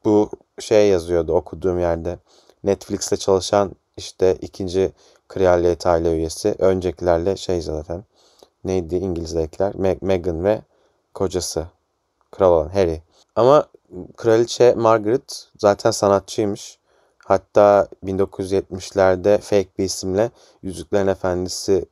bu 0.06 0.30
şey 0.60 0.90
yazıyordu 0.90 1.34
okuduğum 1.34 1.80
yerde. 1.80 2.20
Netflix'te 2.64 3.18
çalışan 3.18 3.76
işte 3.98 4.38
ikinci 4.42 4.92
kraliyet 5.28 5.86
aile 5.86 6.14
üyesi. 6.14 6.56
Öncekilerle 6.60 7.38
şey 7.38 7.62
zaten 7.62 8.04
neydi 8.64 8.96
İngiliz'dekiler? 8.96 9.76
Meg 9.76 10.02
Meghan 10.02 10.44
ve 10.44 10.62
kocası. 11.14 11.68
Kral 12.32 12.52
olan 12.52 12.70
Harry. 12.70 13.02
Ama 13.36 13.68
kraliçe 14.18 14.74
Margaret 14.74 15.48
zaten 15.58 15.92
sanatçıymış. 15.92 16.80
Hatta 17.26 17.88
1970'lerde 18.04 19.38
fake 19.38 19.70
bir 19.78 19.84
isimle 19.84 20.32
Yüzüklerin 20.62 21.08
Efendisi 21.08 21.86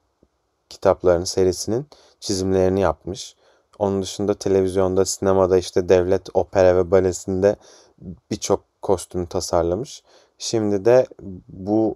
kitaplarının 0.70 1.26
serisinin 1.26 1.88
çizimlerini 2.20 2.80
yapmış. 2.80 3.36
Onun 3.80 4.02
dışında 4.02 4.34
televizyonda, 4.34 5.06
sinemada 5.06 5.58
işte 5.58 5.90
devlet 5.90 6.30
opera 6.34 6.76
ve 6.76 6.92
balesinde 6.92 7.56
birçok 8.32 8.64
kostüm 8.82 9.26
tasarlamış. 9.26 10.04
Şimdi 10.38 10.86
de 10.86 11.08
bu 11.48 11.96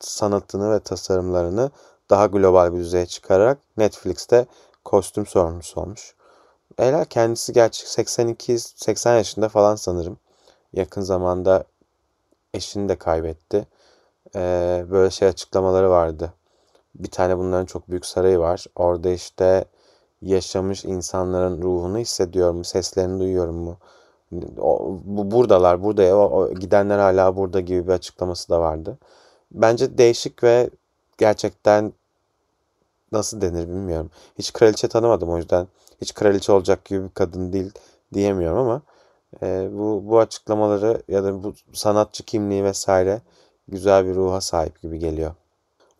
sanatını 0.00 0.70
ve 0.70 0.80
tasarımlarını 0.80 1.70
daha 2.10 2.26
global 2.26 2.72
bir 2.72 2.78
düzeye 2.78 3.06
çıkararak 3.06 3.58
Netflix'te 3.76 4.46
kostüm 4.84 5.26
sorumlusu 5.26 5.80
olmuş. 5.80 6.14
Ela 6.78 7.04
kendisi 7.04 7.52
gerçek 7.52 7.88
82-80 7.88 9.16
yaşında 9.16 9.48
falan 9.48 9.76
sanırım. 9.76 10.18
Yakın 10.72 11.00
zamanda 11.00 11.64
eşini 12.54 12.88
de 12.88 12.96
kaybetti. 12.96 13.66
Ee, 14.36 14.86
böyle 14.90 15.10
şey 15.10 15.28
açıklamaları 15.28 15.90
vardı. 15.90 16.32
Bir 16.94 17.10
tane 17.10 17.38
bunların 17.38 17.66
çok 17.66 17.90
büyük 17.90 18.06
sarayı 18.06 18.38
var. 18.38 18.66
Orada 18.76 19.10
işte 19.10 19.64
yaşamış 20.22 20.84
insanların 20.84 21.62
ruhunu 21.62 21.98
hissediyorum 21.98 22.56
mu, 22.56 22.64
seslerini 22.64 23.20
duyuyorum 23.20 23.56
mu? 23.56 23.76
O, 24.58 25.00
bu 25.04 25.30
buradalar, 25.30 25.82
burada 25.82 26.16
o, 26.16 26.20
o, 26.20 26.54
gidenler 26.54 26.98
hala 26.98 27.36
burada 27.36 27.60
gibi 27.60 27.86
bir 27.86 27.92
açıklaması 27.92 28.48
da 28.48 28.60
vardı. 28.60 28.98
Bence 29.52 29.98
değişik 29.98 30.44
ve 30.44 30.70
gerçekten 31.18 31.92
nasıl 33.12 33.40
denir 33.40 33.68
bilmiyorum. 33.68 34.10
Hiç 34.38 34.52
kraliçe 34.52 34.88
tanımadım 34.88 35.30
o 35.30 35.36
yüzden 35.38 35.68
hiç 36.00 36.14
kraliçe 36.14 36.52
olacak 36.52 36.84
gibi 36.84 37.04
bir 37.04 37.10
kadın 37.10 37.52
değil 37.52 37.72
diyemiyorum 38.14 38.58
ama 38.58 38.82
e, 39.42 39.68
bu 39.72 40.02
bu 40.04 40.18
açıklamaları 40.18 41.02
ya 41.08 41.24
da 41.24 41.42
bu 41.42 41.54
sanatçı 41.72 42.24
kimliği 42.24 42.64
vesaire 42.64 43.20
güzel 43.68 44.06
bir 44.06 44.14
ruha 44.14 44.40
sahip 44.40 44.82
gibi 44.82 44.98
geliyor. 44.98 45.34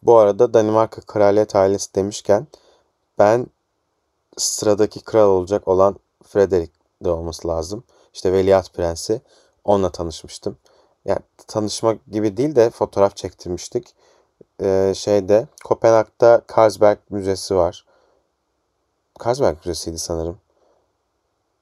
Bu 0.03 0.17
arada 0.17 0.55
Danimarka 0.55 1.01
kraliyet 1.01 1.57
ailesi 1.57 1.95
demişken 1.95 2.47
ben 3.19 3.47
sıradaki 4.37 5.01
kral 5.01 5.29
olacak 5.29 5.69
olan 5.69 5.97
Frederick 6.23 6.73
de 7.05 7.11
olması 7.11 7.49
lazım. 7.49 7.85
İşte 8.15 8.33
Veliaht 8.33 8.75
Prensi. 8.75 9.23
Onunla 9.65 9.93
tanışmıştım. 9.93 10.59
Yani 11.05 11.21
tanışma 11.47 11.97
gibi 12.11 12.37
değil 12.37 12.57
de 12.57 12.71
fotoğraf 12.71 13.17
çektirmiştik. 13.17 13.95
Ee, 14.63 14.93
şeyde 14.97 15.47
Kopenhag'da 15.65 16.43
Carlsberg 16.57 16.99
Müzesi 17.11 17.57
var. 17.57 17.87
Carlsberg 19.25 19.57
Müzesi'ydi 19.57 19.99
sanırım. 19.99 20.39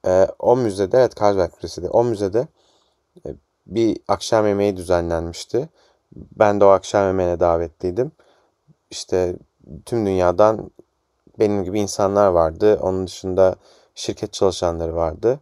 Ee, 0.05 0.27
o 0.39 0.57
müzede, 0.57 0.97
evet 0.97 1.21
Carlsberg 1.21 1.51
Müzesi'ydi. 1.53 1.89
O 1.89 2.03
müzede 2.03 2.47
e, 3.25 3.35
bir 3.67 3.97
akşam 4.07 4.47
yemeği 4.47 4.77
düzenlenmişti. 4.77 5.69
Ben 6.15 6.59
de 6.59 6.65
o 6.65 6.67
akşam 6.67 7.07
yemeğine 7.07 7.39
davetliydim. 7.39 8.11
İşte 8.91 9.35
tüm 9.85 10.05
dünyadan 10.05 10.71
benim 11.39 11.63
gibi 11.63 11.79
insanlar 11.79 12.27
vardı. 12.27 12.79
Onun 12.81 13.07
dışında 13.07 13.55
şirket 13.95 14.33
çalışanları 14.33 14.95
vardı. 14.95 15.39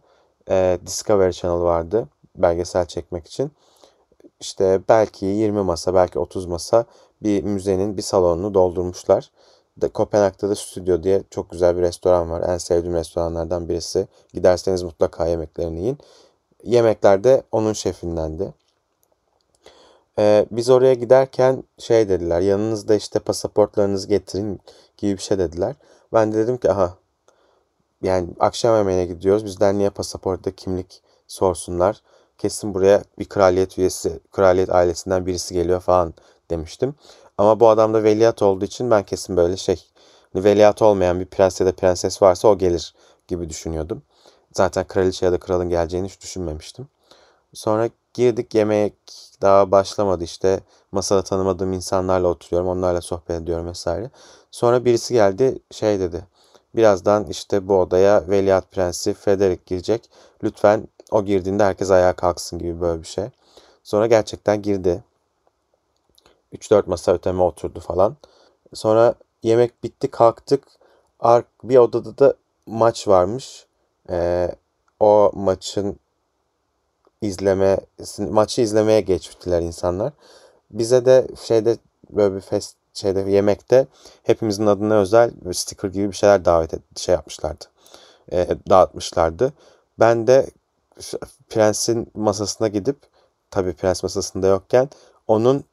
Ee, 0.50 0.78
Discovery 0.86 1.32
Channel 1.32 1.62
vardı 1.62 2.08
belgesel 2.36 2.86
çekmek 2.86 3.26
için. 3.26 3.52
İşte 4.40 4.80
belki 4.88 5.26
20 5.26 5.62
masa, 5.62 5.94
belki 5.94 6.18
30 6.18 6.46
masa 6.46 6.84
bir 7.22 7.42
müzenin 7.42 7.96
bir 7.96 8.02
salonunu 8.02 8.54
doldurmuşlar 8.54 9.30
de 9.76 9.88
Kopenhag'da 9.88 10.48
da 10.48 10.54
Stüdyo 10.54 11.02
diye 11.02 11.22
çok 11.30 11.50
güzel 11.50 11.76
bir 11.76 11.82
restoran 11.82 12.30
var. 12.30 12.42
En 12.48 12.58
sevdiğim 12.58 12.94
restoranlardan 12.94 13.68
birisi. 13.68 14.08
Giderseniz 14.32 14.82
mutlaka 14.82 15.26
yemeklerini 15.26 15.80
yiyin. 15.80 15.98
Yemekler 16.64 17.24
de 17.24 17.42
onun 17.52 17.72
şefindendi. 17.72 18.54
Ee, 20.18 20.46
biz 20.50 20.70
oraya 20.70 20.94
giderken 20.94 21.64
şey 21.78 22.08
dediler. 22.08 22.40
Yanınızda 22.40 22.94
işte 22.94 23.18
pasaportlarınızı 23.18 24.08
getirin 24.08 24.60
gibi 24.96 25.12
bir 25.12 25.22
şey 25.22 25.38
dediler. 25.38 25.76
Ben 26.12 26.32
de 26.32 26.36
dedim 26.36 26.56
ki 26.56 26.70
aha 26.70 26.98
yani 28.02 28.28
akşam 28.40 28.76
yemeğine 28.76 29.06
gidiyoruz. 29.06 29.44
Bizden 29.44 29.78
niye 29.78 29.90
pasaportta 29.90 30.50
kimlik 30.50 31.02
sorsunlar. 31.28 32.02
Kesin 32.38 32.74
buraya 32.74 33.02
bir 33.18 33.24
kraliyet 33.24 33.78
üyesi, 33.78 34.20
kraliyet 34.32 34.70
ailesinden 34.70 35.26
birisi 35.26 35.54
geliyor 35.54 35.80
falan 35.80 36.14
demiştim. 36.50 36.94
Ama 37.38 37.60
bu 37.60 37.68
adam 37.68 37.94
da 37.94 38.04
veliaht 38.04 38.42
olduğu 38.42 38.64
için 38.64 38.90
ben 38.90 39.02
kesin 39.02 39.36
böyle 39.36 39.56
şey 39.56 39.86
hani 40.32 40.44
veliaht 40.44 40.82
olmayan 40.82 41.20
bir 41.20 41.26
prens 41.26 41.60
ya 41.60 41.66
da 41.66 41.72
prenses 41.72 42.22
varsa 42.22 42.48
o 42.48 42.58
gelir 42.58 42.94
gibi 43.28 43.48
düşünüyordum. 43.48 44.02
Zaten 44.52 44.84
kraliçe 44.86 45.26
ya 45.26 45.32
da 45.32 45.38
kralın 45.40 45.68
geleceğini 45.68 46.08
hiç 46.08 46.20
düşünmemiştim. 46.20 46.88
Sonra 47.54 47.88
girdik 48.14 48.54
yemek 48.54 48.94
daha 49.42 49.70
başlamadı 49.70 50.24
işte 50.24 50.60
masada 50.92 51.22
tanımadığım 51.22 51.72
insanlarla 51.72 52.28
oturuyorum 52.28 52.68
onlarla 52.68 53.00
sohbet 53.00 53.40
ediyorum 53.42 53.66
vesaire. 53.66 54.10
Sonra 54.50 54.84
birisi 54.84 55.14
geldi 55.14 55.58
şey 55.70 56.00
dedi 56.00 56.26
birazdan 56.76 57.26
işte 57.26 57.68
bu 57.68 57.80
odaya 57.80 58.28
veliaht 58.28 58.72
prensi 58.72 59.14
Frederick 59.14 59.62
girecek 59.66 60.10
lütfen 60.44 60.88
o 61.10 61.24
girdiğinde 61.24 61.64
herkes 61.64 61.90
ayağa 61.90 62.12
kalksın 62.12 62.58
gibi 62.58 62.80
böyle 62.80 63.02
bir 63.02 63.06
şey. 63.06 63.24
Sonra 63.82 64.06
gerçekten 64.06 64.62
girdi 64.62 65.04
3-4 66.52 66.86
masa 66.86 67.12
öteme 67.12 67.42
oturdu 67.42 67.80
falan. 67.80 68.16
Sonra 68.74 69.14
yemek 69.42 69.84
bitti 69.84 70.10
kalktık. 70.10 70.64
Bir 71.64 71.76
odada 71.76 72.18
da 72.18 72.34
maç 72.66 73.08
varmış. 73.08 73.66
Ee, 74.10 74.50
o 75.00 75.30
maçın 75.34 75.98
izleme 77.22 77.78
maçı 78.18 78.60
izlemeye 78.60 79.00
geçtiler 79.00 79.62
insanlar. 79.62 80.12
Bize 80.70 81.04
de 81.04 81.26
şeyde 81.42 81.76
böyle 82.10 82.34
bir 82.34 82.40
fest 82.40 82.76
şeyde 82.94 83.20
yemekte 83.20 83.86
hepimizin 84.22 84.66
adına 84.66 84.94
özel 84.94 85.30
sticker 85.52 85.88
gibi 85.88 86.10
bir 86.10 86.16
şeyler 86.16 86.44
davet 86.44 86.74
et, 86.74 86.80
şey 86.96 87.14
yapmışlardı. 87.14 87.64
E, 88.32 88.48
dağıtmışlardı. 88.68 89.52
Ben 89.98 90.26
de 90.26 90.46
prensin 91.48 92.10
masasına 92.14 92.68
gidip 92.68 92.96
tabii 93.50 93.72
prens 93.72 94.02
masasında 94.02 94.46
yokken 94.46 94.88
onun 95.28 95.64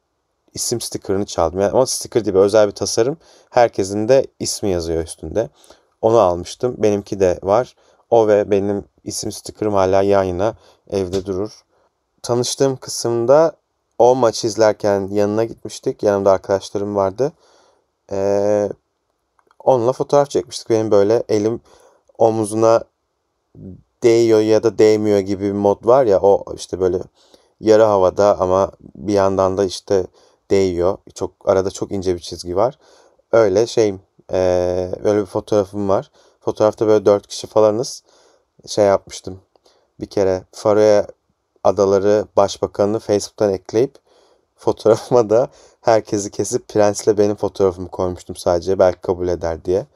isim 0.54 0.80
sticker'ını 0.80 1.26
çaldım. 1.26 1.60
Yani 1.60 1.72
ama 1.72 1.86
sticker 1.86 2.20
gibi 2.20 2.38
özel 2.38 2.66
bir 2.66 2.72
tasarım. 2.72 3.16
Herkesin 3.50 4.08
de 4.08 4.26
ismi 4.40 4.70
yazıyor 4.70 5.02
üstünde. 5.02 5.48
Onu 6.02 6.18
almıştım. 6.18 6.74
Benimki 6.78 7.20
de 7.20 7.38
var. 7.42 7.76
O 8.10 8.28
ve 8.28 8.50
benim 8.50 8.84
isim 9.04 9.32
sticker'ım 9.32 9.74
hala 9.74 10.02
yan 10.02 10.22
yana 10.22 10.54
evde 10.90 11.26
durur. 11.26 11.64
Tanıştığım 12.22 12.76
kısımda 12.76 13.56
o 13.98 14.14
maçı 14.14 14.46
izlerken 14.46 15.08
yanına 15.12 15.44
gitmiştik. 15.44 16.02
Yanımda 16.02 16.32
arkadaşlarım 16.32 16.96
vardı. 16.96 17.32
Ee, 18.12 18.68
onunla 19.58 19.92
fotoğraf 19.92 20.30
çekmiştik. 20.30 20.70
Benim 20.70 20.90
böyle 20.90 21.22
elim 21.28 21.60
omuzuna 22.18 22.84
değiyor 24.02 24.40
ya 24.40 24.62
da 24.62 24.78
değmiyor 24.78 25.18
gibi 25.18 25.44
bir 25.44 25.52
mod 25.52 25.86
var 25.86 26.04
ya 26.04 26.20
o 26.20 26.54
işte 26.54 26.80
böyle 26.80 26.98
yarı 27.60 27.82
havada 27.82 28.40
ama 28.40 28.72
bir 28.94 29.12
yandan 29.12 29.58
da 29.58 29.64
işte 29.64 30.06
değiyor. 30.50 30.98
Çok 31.14 31.48
arada 31.48 31.70
çok 31.70 31.92
ince 31.92 32.14
bir 32.14 32.20
çizgi 32.20 32.56
var. 32.56 32.78
Öyle 33.32 33.66
şeyim 33.66 34.00
e, 34.32 34.38
öyle 35.04 35.20
bir 35.20 35.26
fotoğrafım 35.26 35.88
var. 35.88 36.10
Fotoğrafta 36.40 36.86
böyle 36.86 37.04
dört 37.04 37.26
kişi 37.26 37.46
falanız 37.46 38.02
şey 38.66 38.84
yapmıştım. 38.84 39.40
Bir 40.00 40.06
kere 40.06 40.44
Faroe 40.52 41.06
Adaları 41.64 42.26
Başbakanını 42.36 42.98
Facebook'tan 42.98 43.52
ekleyip 43.52 43.98
fotoğrafıma 44.56 45.30
da 45.30 45.48
herkesi 45.80 46.30
kesip 46.30 46.68
prensle 46.68 47.18
benim 47.18 47.36
fotoğrafımı 47.36 47.88
koymuştum 47.88 48.36
sadece 48.36 48.78
belki 48.78 49.00
kabul 49.00 49.28
eder 49.28 49.64
diye. 49.64 49.86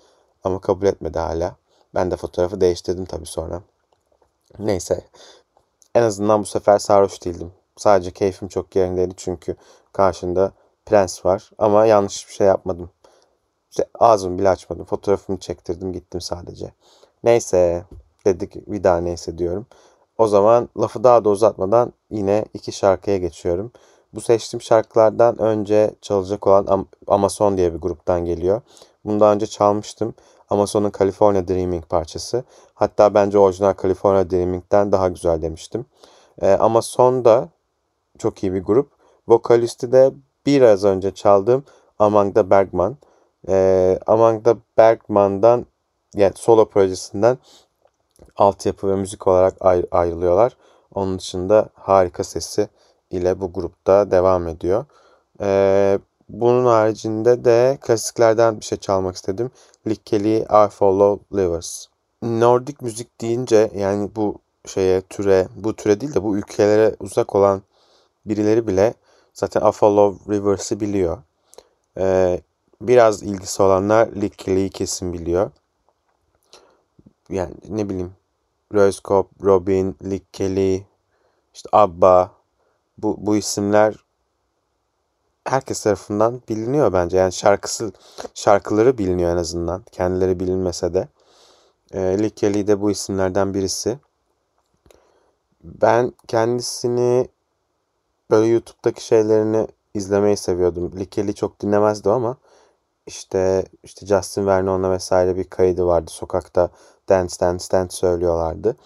Ama 0.44 0.60
kabul 0.60 0.86
etmedi 0.86 1.18
hala. 1.18 1.56
Ben 1.94 2.10
de 2.10 2.16
fotoğrafı 2.16 2.60
değiştirdim 2.60 3.04
tabii 3.04 3.26
sonra. 3.26 3.62
Neyse. 4.58 5.04
En 5.94 6.02
azından 6.02 6.40
bu 6.40 6.46
sefer 6.46 6.78
sarhoş 6.78 7.24
değildim. 7.24 7.52
Sadece 7.76 8.10
keyfim 8.10 8.48
çok 8.48 8.76
yerindeydi 8.76 9.14
çünkü 9.16 9.56
karşında 9.92 10.52
prens 10.86 11.24
var. 11.24 11.50
Ama 11.58 11.86
yanlış 11.86 12.28
bir 12.28 12.34
şey 12.34 12.46
yapmadım. 12.46 12.90
İşte 13.70 13.84
ağzımı 13.94 14.38
bile 14.38 14.48
açmadım. 14.48 14.84
Fotoğrafımı 14.84 15.38
çektirdim 15.38 15.92
gittim 15.92 16.20
sadece. 16.20 16.72
Neyse 17.24 17.84
dedik 18.28 18.84
daha 18.84 19.00
neyse 19.00 19.38
diyorum. 19.38 19.66
O 20.18 20.26
zaman 20.26 20.68
lafı 20.78 21.04
daha 21.04 21.24
da 21.24 21.30
uzatmadan 21.30 21.92
yine 22.10 22.44
iki 22.54 22.72
şarkıya 22.72 23.16
geçiyorum. 23.16 23.72
Bu 24.14 24.20
seçtiğim 24.20 24.62
şarkılardan 24.62 25.38
önce 25.38 25.90
çalacak 26.00 26.46
olan 26.46 26.86
Amazon 27.06 27.56
diye 27.56 27.74
bir 27.74 27.78
gruptan 27.78 28.24
geliyor. 28.24 28.60
Bundan 29.04 29.34
önce 29.34 29.46
çalmıştım. 29.46 30.14
Amazon'un 30.50 30.92
California 30.98 31.48
Dreaming 31.48 31.88
parçası. 31.88 32.44
Hatta 32.74 33.14
bence 33.14 33.38
orijinal 33.38 33.74
California 33.82 34.30
Dreaming'den 34.30 34.92
daha 34.92 35.08
güzel 35.08 35.42
demiştim. 35.42 35.86
Ee, 36.42 36.52
Amazon 36.52 37.24
da 37.24 37.48
çok 38.18 38.42
iyi 38.42 38.54
bir 38.54 38.62
grup. 38.62 38.90
Vokalisti 39.28 39.92
de 39.92 40.12
biraz 40.46 40.84
önce 40.84 41.10
çaldığım 41.10 41.64
the 42.34 42.50
Bergman. 42.50 42.96
Ee, 43.48 43.98
the 44.44 44.56
Bergman'dan 44.76 45.66
yani 46.14 46.32
solo 46.36 46.68
projesinden 46.68 47.38
altyapı 48.36 48.88
ve 48.88 48.96
müzik 48.96 49.26
olarak 49.26 49.54
ayrılıyorlar. 49.90 50.56
Onun 50.94 51.18
dışında 51.18 51.68
harika 51.74 52.24
sesi 52.24 52.68
ile 53.10 53.40
bu 53.40 53.52
grupta 53.52 54.10
devam 54.10 54.48
ediyor. 54.48 54.84
Ee, 55.40 55.98
bunun 56.28 56.64
haricinde 56.64 57.44
de 57.44 57.78
klasiklerden 57.80 58.60
bir 58.60 58.64
şey 58.64 58.78
çalmak 58.78 59.16
istedim. 59.16 59.50
Likkeli 59.86 60.38
I 60.38 60.68
Follow 60.70 61.36
Livers. 61.36 61.86
Nordik 62.22 62.82
müzik 62.82 63.20
deyince 63.20 63.70
yani 63.74 64.10
bu 64.16 64.38
şeye 64.66 65.00
türe, 65.00 65.48
bu 65.56 65.76
türe 65.76 66.00
değil 66.00 66.14
de 66.14 66.22
bu 66.22 66.36
ülkelere 66.36 66.96
uzak 67.00 67.34
olan 67.34 67.62
birileri 68.26 68.66
bile 68.66 68.94
zaten 69.34 69.68
I 69.68 69.72
Follow 69.72 70.34
Rivers'ı 70.34 70.80
biliyor. 70.80 71.18
Ee, 71.98 72.40
biraz 72.80 73.22
ilgisi 73.22 73.62
olanlar 73.62 74.08
Likkeli'yi 74.08 74.70
kesin 74.70 75.12
biliyor. 75.12 75.50
Yani 77.30 77.54
ne 77.68 77.88
bileyim 77.88 78.12
Röskop, 78.74 79.44
Robin, 79.44 79.96
Likkeli, 80.04 80.86
işte 81.54 81.68
Abba 81.72 82.32
bu, 82.98 83.16
bu 83.20 83.36
isimler 83.36 83.94
herkes 85.44 85.82
tarafından 85.82 86.42
biliniyor 86.48 86.92
bence. 86.92 87.16
Yani 87.16 87.32
şarkısı 87.32 87.92
şarkıları 88.34 88.98
biliniyor 88.98 89.32
en 89.32 89.36
azından. 89.36 89.82
Kendileri 89.92 90.40
bilinmese 90.40 90.94
de. 90.94 91.08
E, 91.92 92.18
Likkeli 92.18 92.66
de 92.66 92.80
bu 92.80 92.90
isimlerden 92.90 93.54
birisi. 93.54 93.98
Ben 95.64 96.12
kendisini 96.28 97.28
böyle 98.30 98.46
YouTube'daki 98.46 99.04
şeylerini 99.04 99.66
izlemeyi 99.94 100.36
seviyordum. 100.36 100.92
Likkeli 100.98 101.34
çok 101.34 101.60
dinlemezdi 101.60 102.10
ama 102.10 102.36
işte 103.06 103.64
işte 103.82 104.06
Justin 104.06 104.46
Vernon'la 104.46 104.90
vesaire 104.90 105.36
bir 105.36 105.44
kaydı 105.44 105.86
vardı. 105.86 106.10
Sokakta 106.10 106.70
dance 107.08 107.34
dance 107.40 107.64
dance 107.72 107.96
söylüyorlardı. 107.96 108.76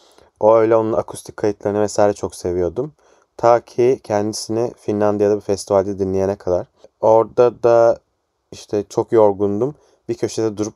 O 0.41 0.57
öyle 0.57 0.77
onun 0.77 0.93
akustik 0.93 1.37
kayıtlarını 1.37 1.81
vesaire 1.81 2.13
çok 2.13 2.35
seviyordum. 2.35 2.93
Ta 3.37 3.61
ki 3.61 4.01
kendisini 4.05 4.73
Finlandiya'da 4.77 5.37
bir 5.37 5.41
festivalde 5.41 5.99
dinleyene 5.99 6.37
kadar. 6.37 6.67
Orada 7.01 7.63
da 7.63 7.99
işte 8.53 8.85
çok 8.89 9.13
yorgundum. 9.13 9.75
Bir 10.09 10.15
köşede 10.15 10.57
durup 10.57 10.75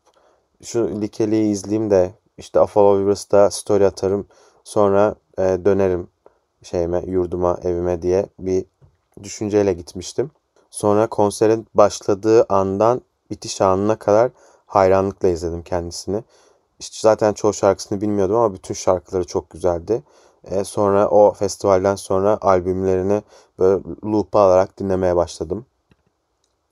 şu 0.62 1.00
Likeli'yi 1.00 1.52
izleyeyim 1.52 1.90
de 1.90 2.10
işte 2.38 2.60
A 2.60 2.66
Follow 2.66 3.02
Rivers'da 3.02 3.50
story 3.50 3.86
atarım. 3.86 4.26
Sonra 4.64 5.14
e, 5.38 5.42
dönerim 5.42 6.08
şeyime, 6.62 7.02
yurduma, 7.06 7.58
evime 7.62 8.02
diye 8.02 8.26
bir 8.38 8.64
düşünceyle 9.22 9.72
gitmiştim. 9.72 10.30
Sonra 10.70 11.06
konserin 11.06 11.66
başladığı 11.74 12.46
andan 12.48 13.00
bitiş 13.30 13.60
anına 13.60 13.96
kadar 13.96 14.30
hayranlıkla 14.66 15.28
izledim 15.28 15.62
kendisini. 15.62 16.24
İşte 16.78 16.96
zaten 17.00 17.32
çoğu 17.32 17.54
şarkısını 17.54 18.00
bilmiyordum 18.00 18.36
ama 18.36 18.54
bütün 18.54 18.74
şarkıları 18.74 19.24
çok 19.24 19.50
güzeldi. 19.50 20.02
E, 20.44 20.64
sonra 20.64 21.08
o 21.08 21.32
festivalden 21.32 21.94
sonra 21.94 22.38
albümlerini 22.40 23.22
böyle 23.58 23.82
loop 24.04 24.36
alarak 24.36 24.78
dinlemeye 24.78 25.16
başladım. 25.16 25.66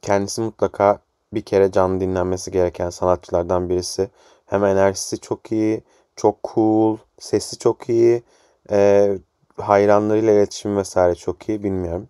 Kendisi 0.03 0.41
mutlaka 0.41 0.99
bir 1.35 1.43
kere 1.43 1.73
canlı 1.73 2.01
dinlenmesi 2.01 2.51
gereken 2.51 2.91
sanatçılardan 2.91 3.69
birisi. 3.69 4.11
Hem 4.47 4.65
enerjisi 4.65 5.19
çok 5.19 5.53
iyi, 5.53 5.83
çok 6.17 6.37
cool, 6.55 6.97
sesi 7.19 7.59
çok 7.59 7.89
iyi, 7.89 8.23
e, 8.71 9.19
hayranlarıyla 9.57 10.33
iletişim 10.33 10.77
vesaire 10.77 11.15
çok 11.15 11.49
iyi 11.49 11.63
bilmiyorum. 11.63 12.09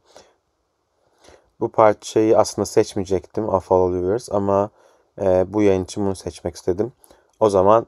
Bu 1.61 1.69
parçayı 1.69 2.39
aslında 2.39 2.67
seçmeyecektim 2.67 3.51
A 3.51 3.61
Follow 3.61 4.37
ama 4.37 4.71
e, 5.21 5.45
bu 5.53 5.63
yayın 5.63 5.85
için 5.85 6.05
bunu 6.07 6.17
seçmek 6.17 6.57
istedim. 6.57 6.93
O 7.45 7.49
zaman 7.49 7.87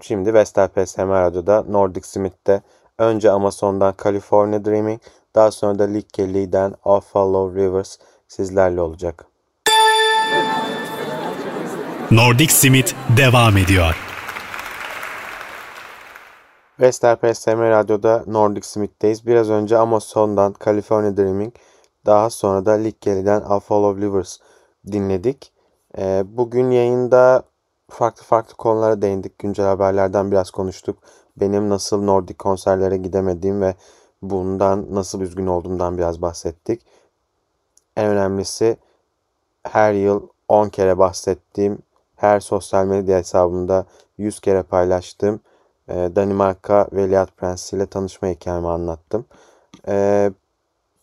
şimdi 0.00 0.34
Vestel 0.34 0.68
PSM 0.68 1.08
Radyo'da 1.08 1.64
Nordic 1.68 2.06
Smith'te 2.06 2.62
Önce 2.98 3.30
Amazon'dan 3.30 3.94
California 4.02 4.64
Dreaming, 4.64 5.00
daha 5.34 5.50
sonra 5.50 5.78
da 5.78 5.84
Lick 5.84 6.12
Kelly'den 6.12 6.74
All 6.84 7.00
Follow 7.00 7.62
Rivers 7.62 7.98
sizlerle 8.28 8.80
olacak. 8.80 9.26
Nordic 12.10 12.52
Smith 12.52 12.92
devam 13.16 13.56
ediyor. 13.56 13.96
Vestel 16.80 17.16
PSM 17.16 17.60
Radyo'da 17.60 18.24
Nordic 18.26 18.66
Smith'teyiz. 18.66 19.26
Biraz 19.26 19.50
önce 19.50 19.78
Amazon'dan 19.78 20.54
California 20.64 21.16
Dreaming, 21.16 21.54
daha 22.06 22.30
sonra 22.30 22.66
da 22.66 22.72
Lick 22.72 23.02
Kelly'den 23.02 23.40
All 23.40 23.60
Follow 23.60 24.06
Rivers 24.06 24.38
dinledik. 24.92 25.52
Ee, 25.98 26.22
bugün 26.26 26.70
yayında 26.70 27.42
farklı 27.90 28.24
farklı 28.24 28.54
konulara 28.54 29.02
değindik. 29.02 29.38
Güncel 29.38 29.66
haberlerden 29.66 30.30
biraz 30.30 30.50
konuştuk 30.50 30.98
benim 31.36 31.68
nasıl 31.68 32.02
Nordik 32.02 32.38
konserlere 32.38 32.96
gidemediğim 32.96 33.60
ve 33.60 33.74
bundan 34.22 34.86
nasıl 34.90 35.20
üzgün 35.20 35.46
olduğumdan 35.46 35.98
biraz 35.98 36.22
bahsettik. 36.22 36.82
En 37.96 38.06
önemlisi 38.06 38.76
her 39.62 39.92
yıl 39.92 40.28
10 40.48 40.68
kere 40.68 40.98
bahsettiğim, 40.98 41.78
her 42.16 42.40
sosyal 42.40 42.86
medya 42.86 43.18
hesabımda 43.18 43.86
100 44.18 44.40
kere 44.40 44.62
paylaştığım 44.62 45.40
e, 45.88 45.94
Danimarka 45.94 46.88
Veliaht 46.92 47.36
Prensi 47.36 47.76
ile 47.76 47.86
tanışma 47.86 48.28
hikayemi 48.28 48.68
anlattım. 48.68 49.26
E, 49.88 50.30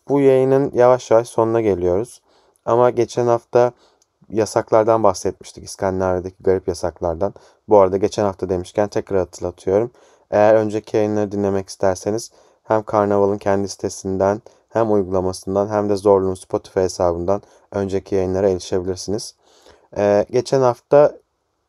bu 0.10 0.22
yayının 0.22 0.72
yavaş 0.74 1.12
yavaş 1.12 1.28
sonuna 1.28 1.62
geliyoruz. 1.62 2.22
Ama 2.66 2.90
geçen 2.90 3.28
hafta 3.28 3.72
yasaklardan 4.34 5.04
bahsetmiştik. 5.04 5.64
İskandinavya'daki 5.64 6.36
garip 6.40 6.68
yasaklardan. 6.68 7.34
Bu 7.70 7.78
arada 7.78 7.98
geçen 7.98 8.24
hafta 8.24 8.50
demişken 8.50 8.88
tekrar 8.88 9.20
hatırlatıyorum. 9.20 9.92
Eğer 10.32 10.56
önceki 10.56 10.98
yayınları 10.98 11.32
dinlemek 11.32 11.70
isterseniz 11.70 12.32
hem 12.64 12.84
Karnaval'ın 12.84 13.38
kendi 13.38 13.68
sitesinden 13.68 14.42
hem 14.70 14.92
uygulamasından 14.92 15.70
hem 15.70 15.90
de 15.90 15.96
Zorlu'nun 15.96 16.34
Spotify 16.34 16.80
hesabından 16.80 17.42
önceki 17.72 18.16
yayınlara 18.16 18.50
erişebilirsiniz. 18.50 19.36
Ee, 19.98 20.26
geçen 20.32 20.62
hafta 20.62 21.16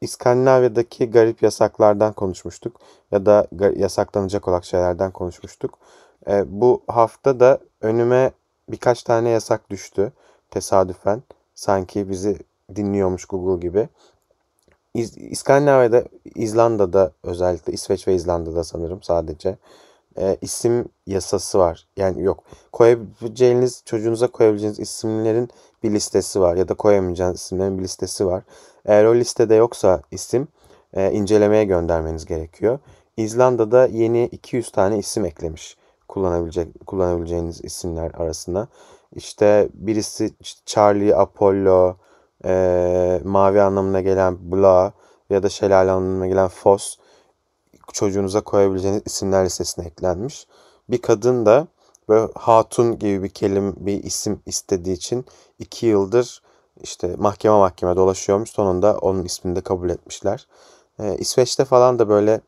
İskandinavya'daki 0.01 1.11
garip 1.11 1.43
yasaklardan 1.43 2.13
konuşmuştuk 2.13 2.81
ya 3.13 3.27
da 3.27 3.47
yasaklanacak 3.77 4.49
olan 4.49 4.61
şeylerden 4.61 5.11
konuşmuştuk. 5.11 5.79
Ee, 6.29 6.45
bu 6.47 6.83
hafta 6.87 7.41
da 7.41 7.59
önüme 7.81 8.33
birkaç 8.69 9.03
tane 9.03 9.31
yasak 9.31 9.71
düştü 9.71 10.13
tesadüfen. 10.51 11.23
Sanki 11.55 12.11
bizi 12.11 12.39
dinliyormuş 12.77 13.25
Google 13.25 13.69
gibi. 13.69 13.89
İz, 14.95 15.19
İskandinavya'da, 15.19 16.05
İzlanda'da 16.35 17.13
özellikle 17.23 17.73
İsveç 17.73 18.09
ve 18.09 18.15
İzlanda'da 18.15 18.65
sanırım 18.65 19.03
sadece 19.03 19.57
e, 20.19 20.37
isim 20.41 20.89
yasası 21.07 21.59
var. 21.59 21.87
Yani 21.97 22.23
yok. 22.23 22.45
Koyabileceğiniz, 22.73 23.83
çocuğunuza 23.85 24.27
koyabileceğiniz 24.27 24.81
isimlerin 24.81 25.49
bir 25.83 25.91
listesi 25.91 26.41
var 26.41 26.57
ya 26.57 26.69
da 26.69 26.75
koyamayacağınız 26.75 27.41
isimlerin 27.41 27.79
bir 27.79 27.83
listesi 27.85 28.27
var. 28.27 28.43
Eğer 28.85 29.05
o 29.05 29.15
listede 29.15 29.55
yoksa 29.55 30.03
isim 30.11 30.49
e, 30.95 31.13
incelemeye 31.13 31.65
göndermeniz 31.65 32.27
gerekiyor. 32.27 32.79
İzlanda'da 33.17 33.87
yeni 33.87 34.25
200 34.25 34.73
tane 34.73 34.99
isim 34.99 35.25
eklemiş 35.25 35.77
kullanabilecek 36.09 36.87
kullanabileceğiniz 36.87 37.65
isimler 37.65 38.11
arasında. 38.15 38.69
İşte 39.15 39.69
birisi 39.75 40.31
Charlie, 40.67 41.15
Apollo, 41.15 41.97
e, 42.45 43.21
mavi 43.25 43.61
anlamına 43.61 44.01
gelen 44.01 44.39
Bla 44.41 44.93
ya 45.31 45.43
da 45.43 45.49
şelale 45.49 45.91
anlamına 45.91 46.27
gelen 46.27 46.49
Fos 46.49 46.97
çocuğunuza 47.93 48.41
koyabileceğiniz 48.41 49.03
isimler 49.07 49.45
listesine 49.45 49.87
eklenmiş. 49.87 50.47
Bir 50.89 51.03
kadın 51.03 51.47
da 51.47 51.67
böyle 52.09 52.33
hatun 52.35 52.99
gibi 52.99 53.23
bir 53.23 53.29
kelime 53.29 53.73
bir 53.77 54.05
isim 54.05 54.41
istediği 54.47 54.93
için 54.93 55.25
iki 55.59 55.87
yıldır 55.87 56.43
işte 56.83 57.15
mahkeme 57.19 57.59
mahkeme 57.59 57.97
dolaşıyormuş. 57.97 58.51
Sonunda 58.51 58.99
onun 58.99 59.25
ismini 59.25 59.57
de 59.57 59.61
kabul 59.61 59.91
etmişler. 59.91 60.47
Ee, 61.01 61.17
İsveç'te 61.19 61.65
falan 61.65 61.99
da 61.99 62.09
böyle 62.09 62.41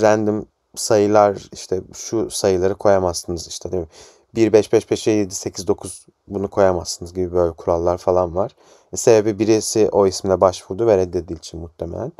random 0.00 0.46
sayılar 0.76 1.48
işte 1.52 1.80
şu 1.94 2.30
sayıları 2.30 2.74
koyamazsınız 2.74 3.48
işte 3.48 3.72
değil 3.72 3.82
mi? 3.82 3.88
1, 4.34 4.52
5, 4.52 4.72
5, 4.72 4.90
5, 4.90 5.06
7, 5.06 5.34
8, 5.34 5.68
9 5.68 6.06
bunu 6.28 6.48
koyamazsınız 6.48 7.14
gibi 7.14 7.32
böyle 7.32 7.52
kurallar 7.52 7.98
falan 7.98 8.36
var. 8.36 8.56
E, 8.92 8.96
sebebi 8.96 9.38
birisi 9.38 9.88
o 9.92 10.06
isimle 10.06 10.40
başvurdu 10.40 10.86
ve 10.86 10.96
reddedildiği 10.96 11.38
için 11.38 11.60
muhtemelen. 11.60 12.12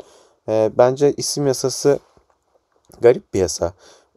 E, 0.49 0.71
bence 0.77 1.13
isim 1.13 1.47
yasası 1.47 1.99
garip 3.01 3.33
bir 3.33 3.39
yasa. 3.39 3.73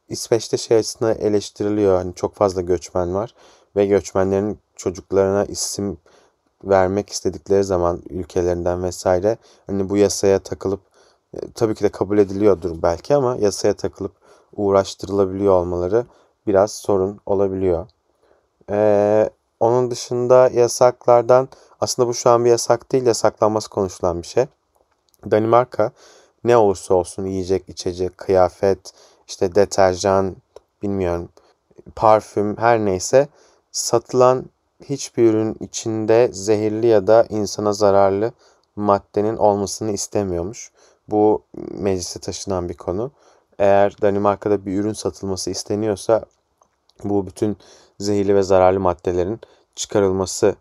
İsveç'te 0.09 0.57
şey 0.57 0.77
açısından 0.77 1.19
eleştiriliyor. 1.19 1.97
Hani 1.97 2.15
çok 2.15 2.35
fazla 2.35 2.61
göçmen 2.61 3.15
var 3.15 3.35
ve 3.77 3.87
göçmenlerin 3.87 4.59
çocuklarına 4.77 5.45
isim 5.45 5.99
vermek 6.65 7.11
istedikleri 7.11 7.65
zaman 7.65 8.03
ülkelerinden 8.11 8.83
vesaire 8.83 9.37
hani 9.67 9.89
bu 9.89 9.97
yasaya 9.97 10.39
takılıp 10.39 10.81
e, 11.35 11.39
tabii 11.55 11.75
ki 11.75 11.85
de 11.85 11.89
kabul 11.89 12.19
ediliyordur 12.19 12.83
belki 12.83 13.15
ama 13.15 13.37
yasaya 13.37 13.75
takılıp 13.75 14.13
uğraştırılabiliyor 14.57 15.53
olmaları 15.53 16.07
biraz 16.47 16.73
sorun 16.73 17.21
olabiliyor. 17.27 17.87
Ee, 18.71 19.31
onun 19.61 19.91
dışında 19.91 20.49
yasaklardan 20.49 21.49
aslında 21.81 22.09
bu 22.09 22.15
şu 22.15 22.31
an 22.31 22.45
bir 22.45 22.51
yasak 22.51 22.93
değil 22.93 23.07
yasaklanması 23.07 23.71
konuşulan 23.71 24.23
bir 24.23 24.27
şey. 24.27 24.47
Danimarka 25.31 25.93
ne 26.45 26.57
olursa 26.57 26.95
olsun 26.95 27.27
yiyecek, 27.27 27.69
içecek, 27.69 28.19
kıyafet, 28.19 28.93
işte 29.29 29.55
deterjan, 29.55 30.37
bilmiyorum, 30.83 31.29
parfüm 31.97 32.57
her 32.57 32.79
neyse 32.79 33.29
satılan 33.73 34.45
hiçbir 34.85 35.31
ürün 35.31 35.57
içinde 35.61 36.29
zehirli 36.33 36.87
ya 36.87 37.07
da 37.07 37.27
insana 37.29 37.73
zararlı 37.73 38.33
maddenin 38.77 39.37
olmasını 39.37 39.93
istemiyormuş. 39.93 40.73
Bu 41.09 41.43
meclise 41.71 42.21
taşınan 42.21 42.69
bir 42.69 42.77
konu. 42.77 43.11
Eğer 43.59 43.97
Danimarka'da 44.03 44.67
bir 44.67 44.79
ürün 44.79 44.93
satılması 44.93 45.51
isteniyorsa 45.51 46.25
bu 47.05 47.27
bütün 47.27 47.57
zehirli 48.01 48.35
ve 48.35 48.43
zararlı 48.43 48.81
maddelerin 48.81 49.41
çıkarılması 49.75 50.55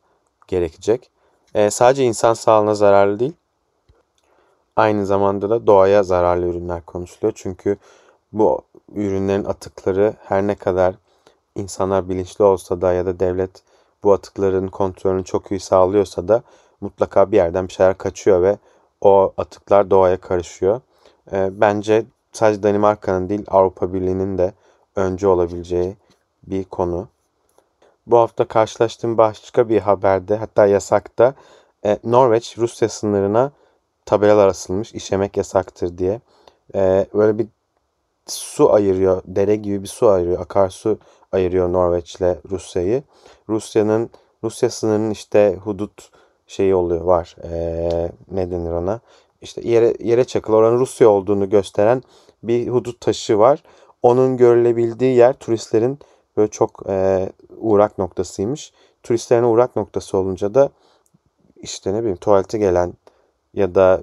gerekecek. 0.47 1.09
E, 1.53 1.69
sadece 1.71 2.03
insan 2.03 2.33
sağlığına 2.33 2.75
zararlı 2.75 3.19
değil, 3.19 3.33
aynı 4.75 5.05
zamanda 5.05 5.49
da 5.49 5.67
doğaya 5.67 6.03
zararlı 6.03 6.45
ürünler 6.45 6.81
konuşuluyor. 6.85 7.33
Çünkü 7.35 7.77
bu 8.33 8.61
ürünlerin 8.95 9.45
atıkları 9.45 10.13
her 10.23 10.47
ne 10.47 10.55
kadar 10.55 10.95
insanlar 11.55 12.09
bilinçli 12.09 12.43
olsa 12.43 12.81
da 12.81 12.93
ya 12.93 13.05
da 13.05 13.19
devlet 13.19 13.63
bu 14.03 14.13
atıkların 14.13 14.67
kontrolünü 14.67 15.23
çok 15.23 15.51
iyi 15.51 15.59
sağlıyorsa 15.59 16.27
da 16.27 16.43
mutlaka 16.81 17.31
bir 17.31 17.37
yerden 17.37 17.67
bir 17.67 17.73
şeyler 17.73 17.97
kaçıyor 17.97 18.41
ve 18.41 18.57
o 19.01 19.33
atıklar 19.37 19.89
doğaya 19.89 20.17
karışıyor. 20.17 20.81
E, 21.31 21.49
bence 21.61 22.05
sadece 22.31 22.63
Danimarka'nın 22.63 23.29
değil 23.29 23.45
Avrupa 23.47 23.93
Birliği'nin 23.93 24.37
de 24.37 24.53
önce 24.95 25.27
olabileceği 25.27 25.95
bir 26.43 26.63
konu. 26.63 27.07
Bu 28.07 28.17
hafta 28.17 28.45
karşılaştığım 28.45 29.17
başka 29.17 29.69
bir 29.69 29.79
haberde 29.79 30.35
hatta 30.35 30.65
yasakta 30.65 31.33
e, 31.85 31.99
Norveç 32.03 32.57
Rusya 32.57 32.89
sınırına 32.89 33.51
tabelalar 34.05 34.47
asılmış 34.47 34.93
işemek 34.93 35.37
yasaktır 35.37 35.97
diye. 35.97 36.21
E, 36.75 37.05
böyle 37.13 37.37
bir 37.37 37.47
su 38.27 38.73
ayırıyor, 38.73 39.21
dere 39.25 39.55
gibi 39.55 39.83
bir 39.83 39.87
su 39.87 40.09
ayırıyor, 40.09 40.41
akarsu 40.41 40.99
ayırıyor 41.31 41.73
Norveç'le 41.73 42.37
Rusya'yı. 42.49 43.03
Rusya'nın 43.49 44.09
Rusya 44.43 44.69
sınırının 44.69 45.11
işte 45.11 45.57
hudut 45.63 46.11
şeyi 46.47 46.75
oluyor 46.75 47.01
var. 47.01 47.35
E, 47.43 48.11
ne 48.31 48.51
denir 48.51 48.71
ona? 48.71 48.99
İşte 49.41 49.61
yere 49.69 49.93
yere 49.99 50.23
çakılı 50.23 50.55
oranın 50.55 50.79
Rusya 50.79 51.09
olduğunu 51.09 51.49
gösteren 51.49 52.03
bir 52.43 52.67
hudut 52.67 53.01
taşı 53.01 53.39
var. 53.39 53.63
Onun 54.01 54.37
görülebildiği 54.37 55.15
yer 55.15 55.33
turistlerin 55.33 55.99
böyle 56.37 56.51
çok 56.51 56.83
e, 56.89 57.29
uğrak 57.57 57.97
noktasıymış. 57.97 58.73
Turistlerin 59.03 59.43
uğrak 59.43 59.75
noktası 59.75 60.17
olunca 60.17 60.53
da 60.53 60.69
işte 61.55 61.93
ne 61.93 61.99
bileyim 61.99 62.17
tuvalete 62.17 62.57
gelen 62.57 62.93
ya 63.53 63.75
da 63.75 64.01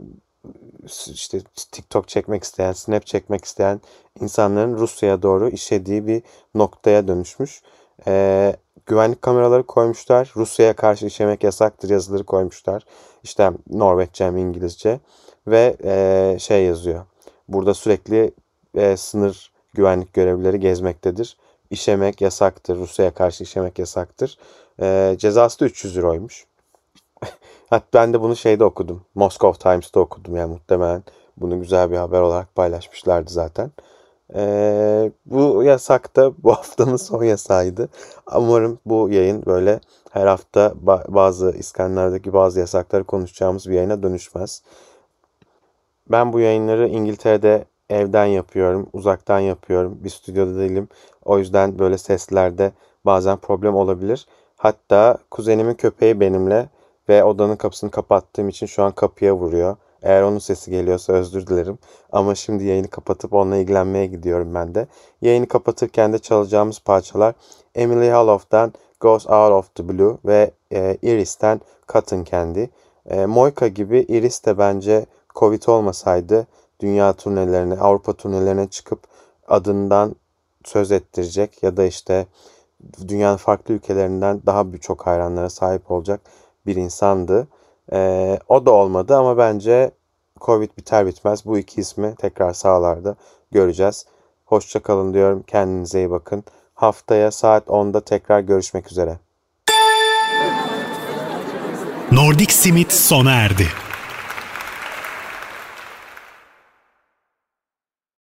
işte 1.06 1.40
TikTok 1.72 2.08
çekmek 2.08 2.44
isteyen, 2.44 2.72
Snap 2.72 3.06
çekmek 3.06 3.44
isteyen 3.44 3.80
insanların 4.20 4.78
Rusya'ya 4.78 5.22
doğru 5.22 5.48
işediği 5.48 6.06
bir 6.06 6.22
noktaya 6.54 7.08
dönüşmüş. 7.08 7.62
Ee, 8.06 8.56
güvenlik 8.86 9.22
kameraları 9.22 9.62
koymuşlar. 9.62 10.32
Rusya'ya 10.36 10.76
karşı 10.76 11.06
işemek 11.06 11.44
yasaktır 11.44 11.90
yazıları 11.90 12.24
koymuşlar. 12.24 12.84
İşte 13.22 13.52
Norveççe 13.70 14.26
İngilizce. 14.26 15.00
Ve 15.50 15.76
e, 15.84 16.36
şey 16.38 16.64
yazıyor. 16.64 17.04
Burada 17.48 17.74
sürekli 17.74 18.32
e, 18.74 18.96
sınır 18.96 19.52
güvenlik 19.74 20.12
görevlileri 20.12 20.60
gezmektedir. 20.60 21.36
İşemek 21.70 22.20
yasaktır. 22.20 22.76
Rusya'ya 22.76 23.10
karşı 23.10 23.44
işemek 23.44 23.78
yasaktır. 23.78 24.38
E, 24.82 25.16
cezası 25.18 25.60
da 25.60 25.64
300 25.64 25.96
euroymuş. 25.96 26.46
Hatta 27.70 27.98
ben 27.98 28.12
de 28.12 28.20
bunu 28.20 28.36
şeyde 28.36 28.64
okudum. 28.64 29.02
Moscow 29.14 29.70
Times'ta 29.70 30.00
okudum 30.00 30.36
yani 30.36 30.50
muhtemelen 30.50 31.02
bunu 31.36 31.60
güzel 31.60 31.90
bir 31.90 31.96
haber 31.96 32.20
olarak 32.20 32.54
paylaşmışlardı 32.54 33.30
zaten. 33.30 33.70
Ee, 34.34 35.12
bu 35.26 35.62
yasak 35.62 36.16
da 36.16 36.32
bu 36.42 36.52
haftanın 36.52 36.96
son 36.96 37.24
yasağıydı. 37.24 37.88
Umarım 38.36 38.78
bu 38.86 39.08
yayın 39.10 39.46
böyle 39.46 39.80
her 40.10 40.26
hafta 40.26 40.74
bazı 41.08 41.50
İskandinav'daki 41.58 42.32
bazı 42.32 42.60
yasakları 42.60 43.04
konuşacağımız 43.04 43.68
bir 43.68 43.74
yayına 43.74 44.02
dönüşmez. 44.02 44.62
Ben 46.10 46.32
bu 46.32 46.40
yayınları 46.40 46.88
İngiltere'de 46.88 47.64
evden 47.90 48.24
yapıyorum, 48.26 48.88
uzaktan 48.92 49.38
yapıyorum. 49.38 49.98
Bir 50.04 50.10
stüdyoda 50.10 50.58
değilim. 50.58 50.88
O 51.24 51.38
yüzden 51.38 51.78
böyle 51.78 51.98
seslerde 51.98 52.72
bazen 53.06 53.36
problem 53.36 53.74
olabilir. 53.74 54.26
Hatta 54.56 55.18
kuzenimin 55.30 55.74
köpeği 55.74 56.20
benimle 56.20 56.68
ve 57.08 57.24
odanın 57.24 57.56
kapısını 57.56 57.90
kapattığım 57.90 58.48
için 58.48 58.66
şu 58.66 58.82
an 58.82 58.92
kapıya 58.92 59.36
vuruyor. 59.36 59.76
Eğer 60.02 60.22
onun 60.22 60.38
sesi 60.38 60.70
geliyorsa 60.70 61.12
özür 61.12 61.46
dilerim. 61.46 61.78
Ama 62.12 62.34
şimdi 62.34 62.64
yayını 62.64 62.88
kapatıp 62.88 63.32
onunla 63.32 63.56
ilgilenmeye 63.56 64.06
gidiyorum 64.06 64.54
ben 64.54 64.74
de. 64.74 64.86
Yayını 65.22 65.48
kapatırken 65.48 66.12
de 66.12 66.18
çalacağımız 66.18 66.80
parçalar 66.80 67.34
Emily 67.74 68.08
Haloff'tan 68.08 68.72
Goes 69.00 69.26
Out 69.26 69.52
of 69.52 69.74
the 69.74 69.88
Blue 69.88 70.16
ve 70.24 70.50
e, 70.72 70.96
Iris'ten 71.02 71.60
Cotton 71.88 72.24
Candy. 72.24 72.64
E, 73.06 73.26
Moika 73.26 73.68
gibi 73.68 73.98
Iris 74.08 74.44
de 74.46 74.58
bence 74.58 75.06
Covid 75.38 75.62
olmasaydı 75.68 76.46
dünya 76.80 77.12
turnelerine, 77.12 77.74
Avrupa 77.74 78.12
turnelerine 78.12 78.68
çıkıp 78.68 79.00
adından 79.48 80.16
söz 80.64 80.92
ettirecek 80.92 81.62
ya 81.62 81.76
da 81.76 81.84
işte 81.84 82.26
dünyanın 83.08 83.36
farklı 83.36 83.74
ülkelerinden 83.74 84.42
daha 84.46 84.72
birçok 84.72 85.06
hayranlara 85.06 85.50
sahip 85.50 85.90
olacak 85.90 86.20
bir 86.66 86.76
insandı. 86.76 87.48
E, 87.92 88.38
o 88.48 88.66
da 88.66 88.70
olmadı 88.70 89.16
ama 89.16 89.38
bence 89.38 89.90
Covid 90.40 90.70
biter 90.78 91.06
bitmez 91.06 91.46
bu 91.46 91.58
iki 91.58 91.80
ismi 91.80 92.14
tekrar 92.14 92.52
sahalarda 92.52 93.16
göreceğiz. 93.50 94.06
Hoşçakalın 94.44 95.14
diyorum. 95.14 95.44
Kendinize 95.46 95.98
iyi 95.98 96.10
bakın. 96.10 96.44
Haftaya 96.74 97.30
saat 97.30 97.66
10'da 97.66 98.00
tekrar 98.00 98.40
görüşmek 98.40 98.92
üzere. 98.92 99.18
Nordic 102.12 102.52
Simit 102.52 102.92
sona 102.92 103.32
erdi. 103.32 103.66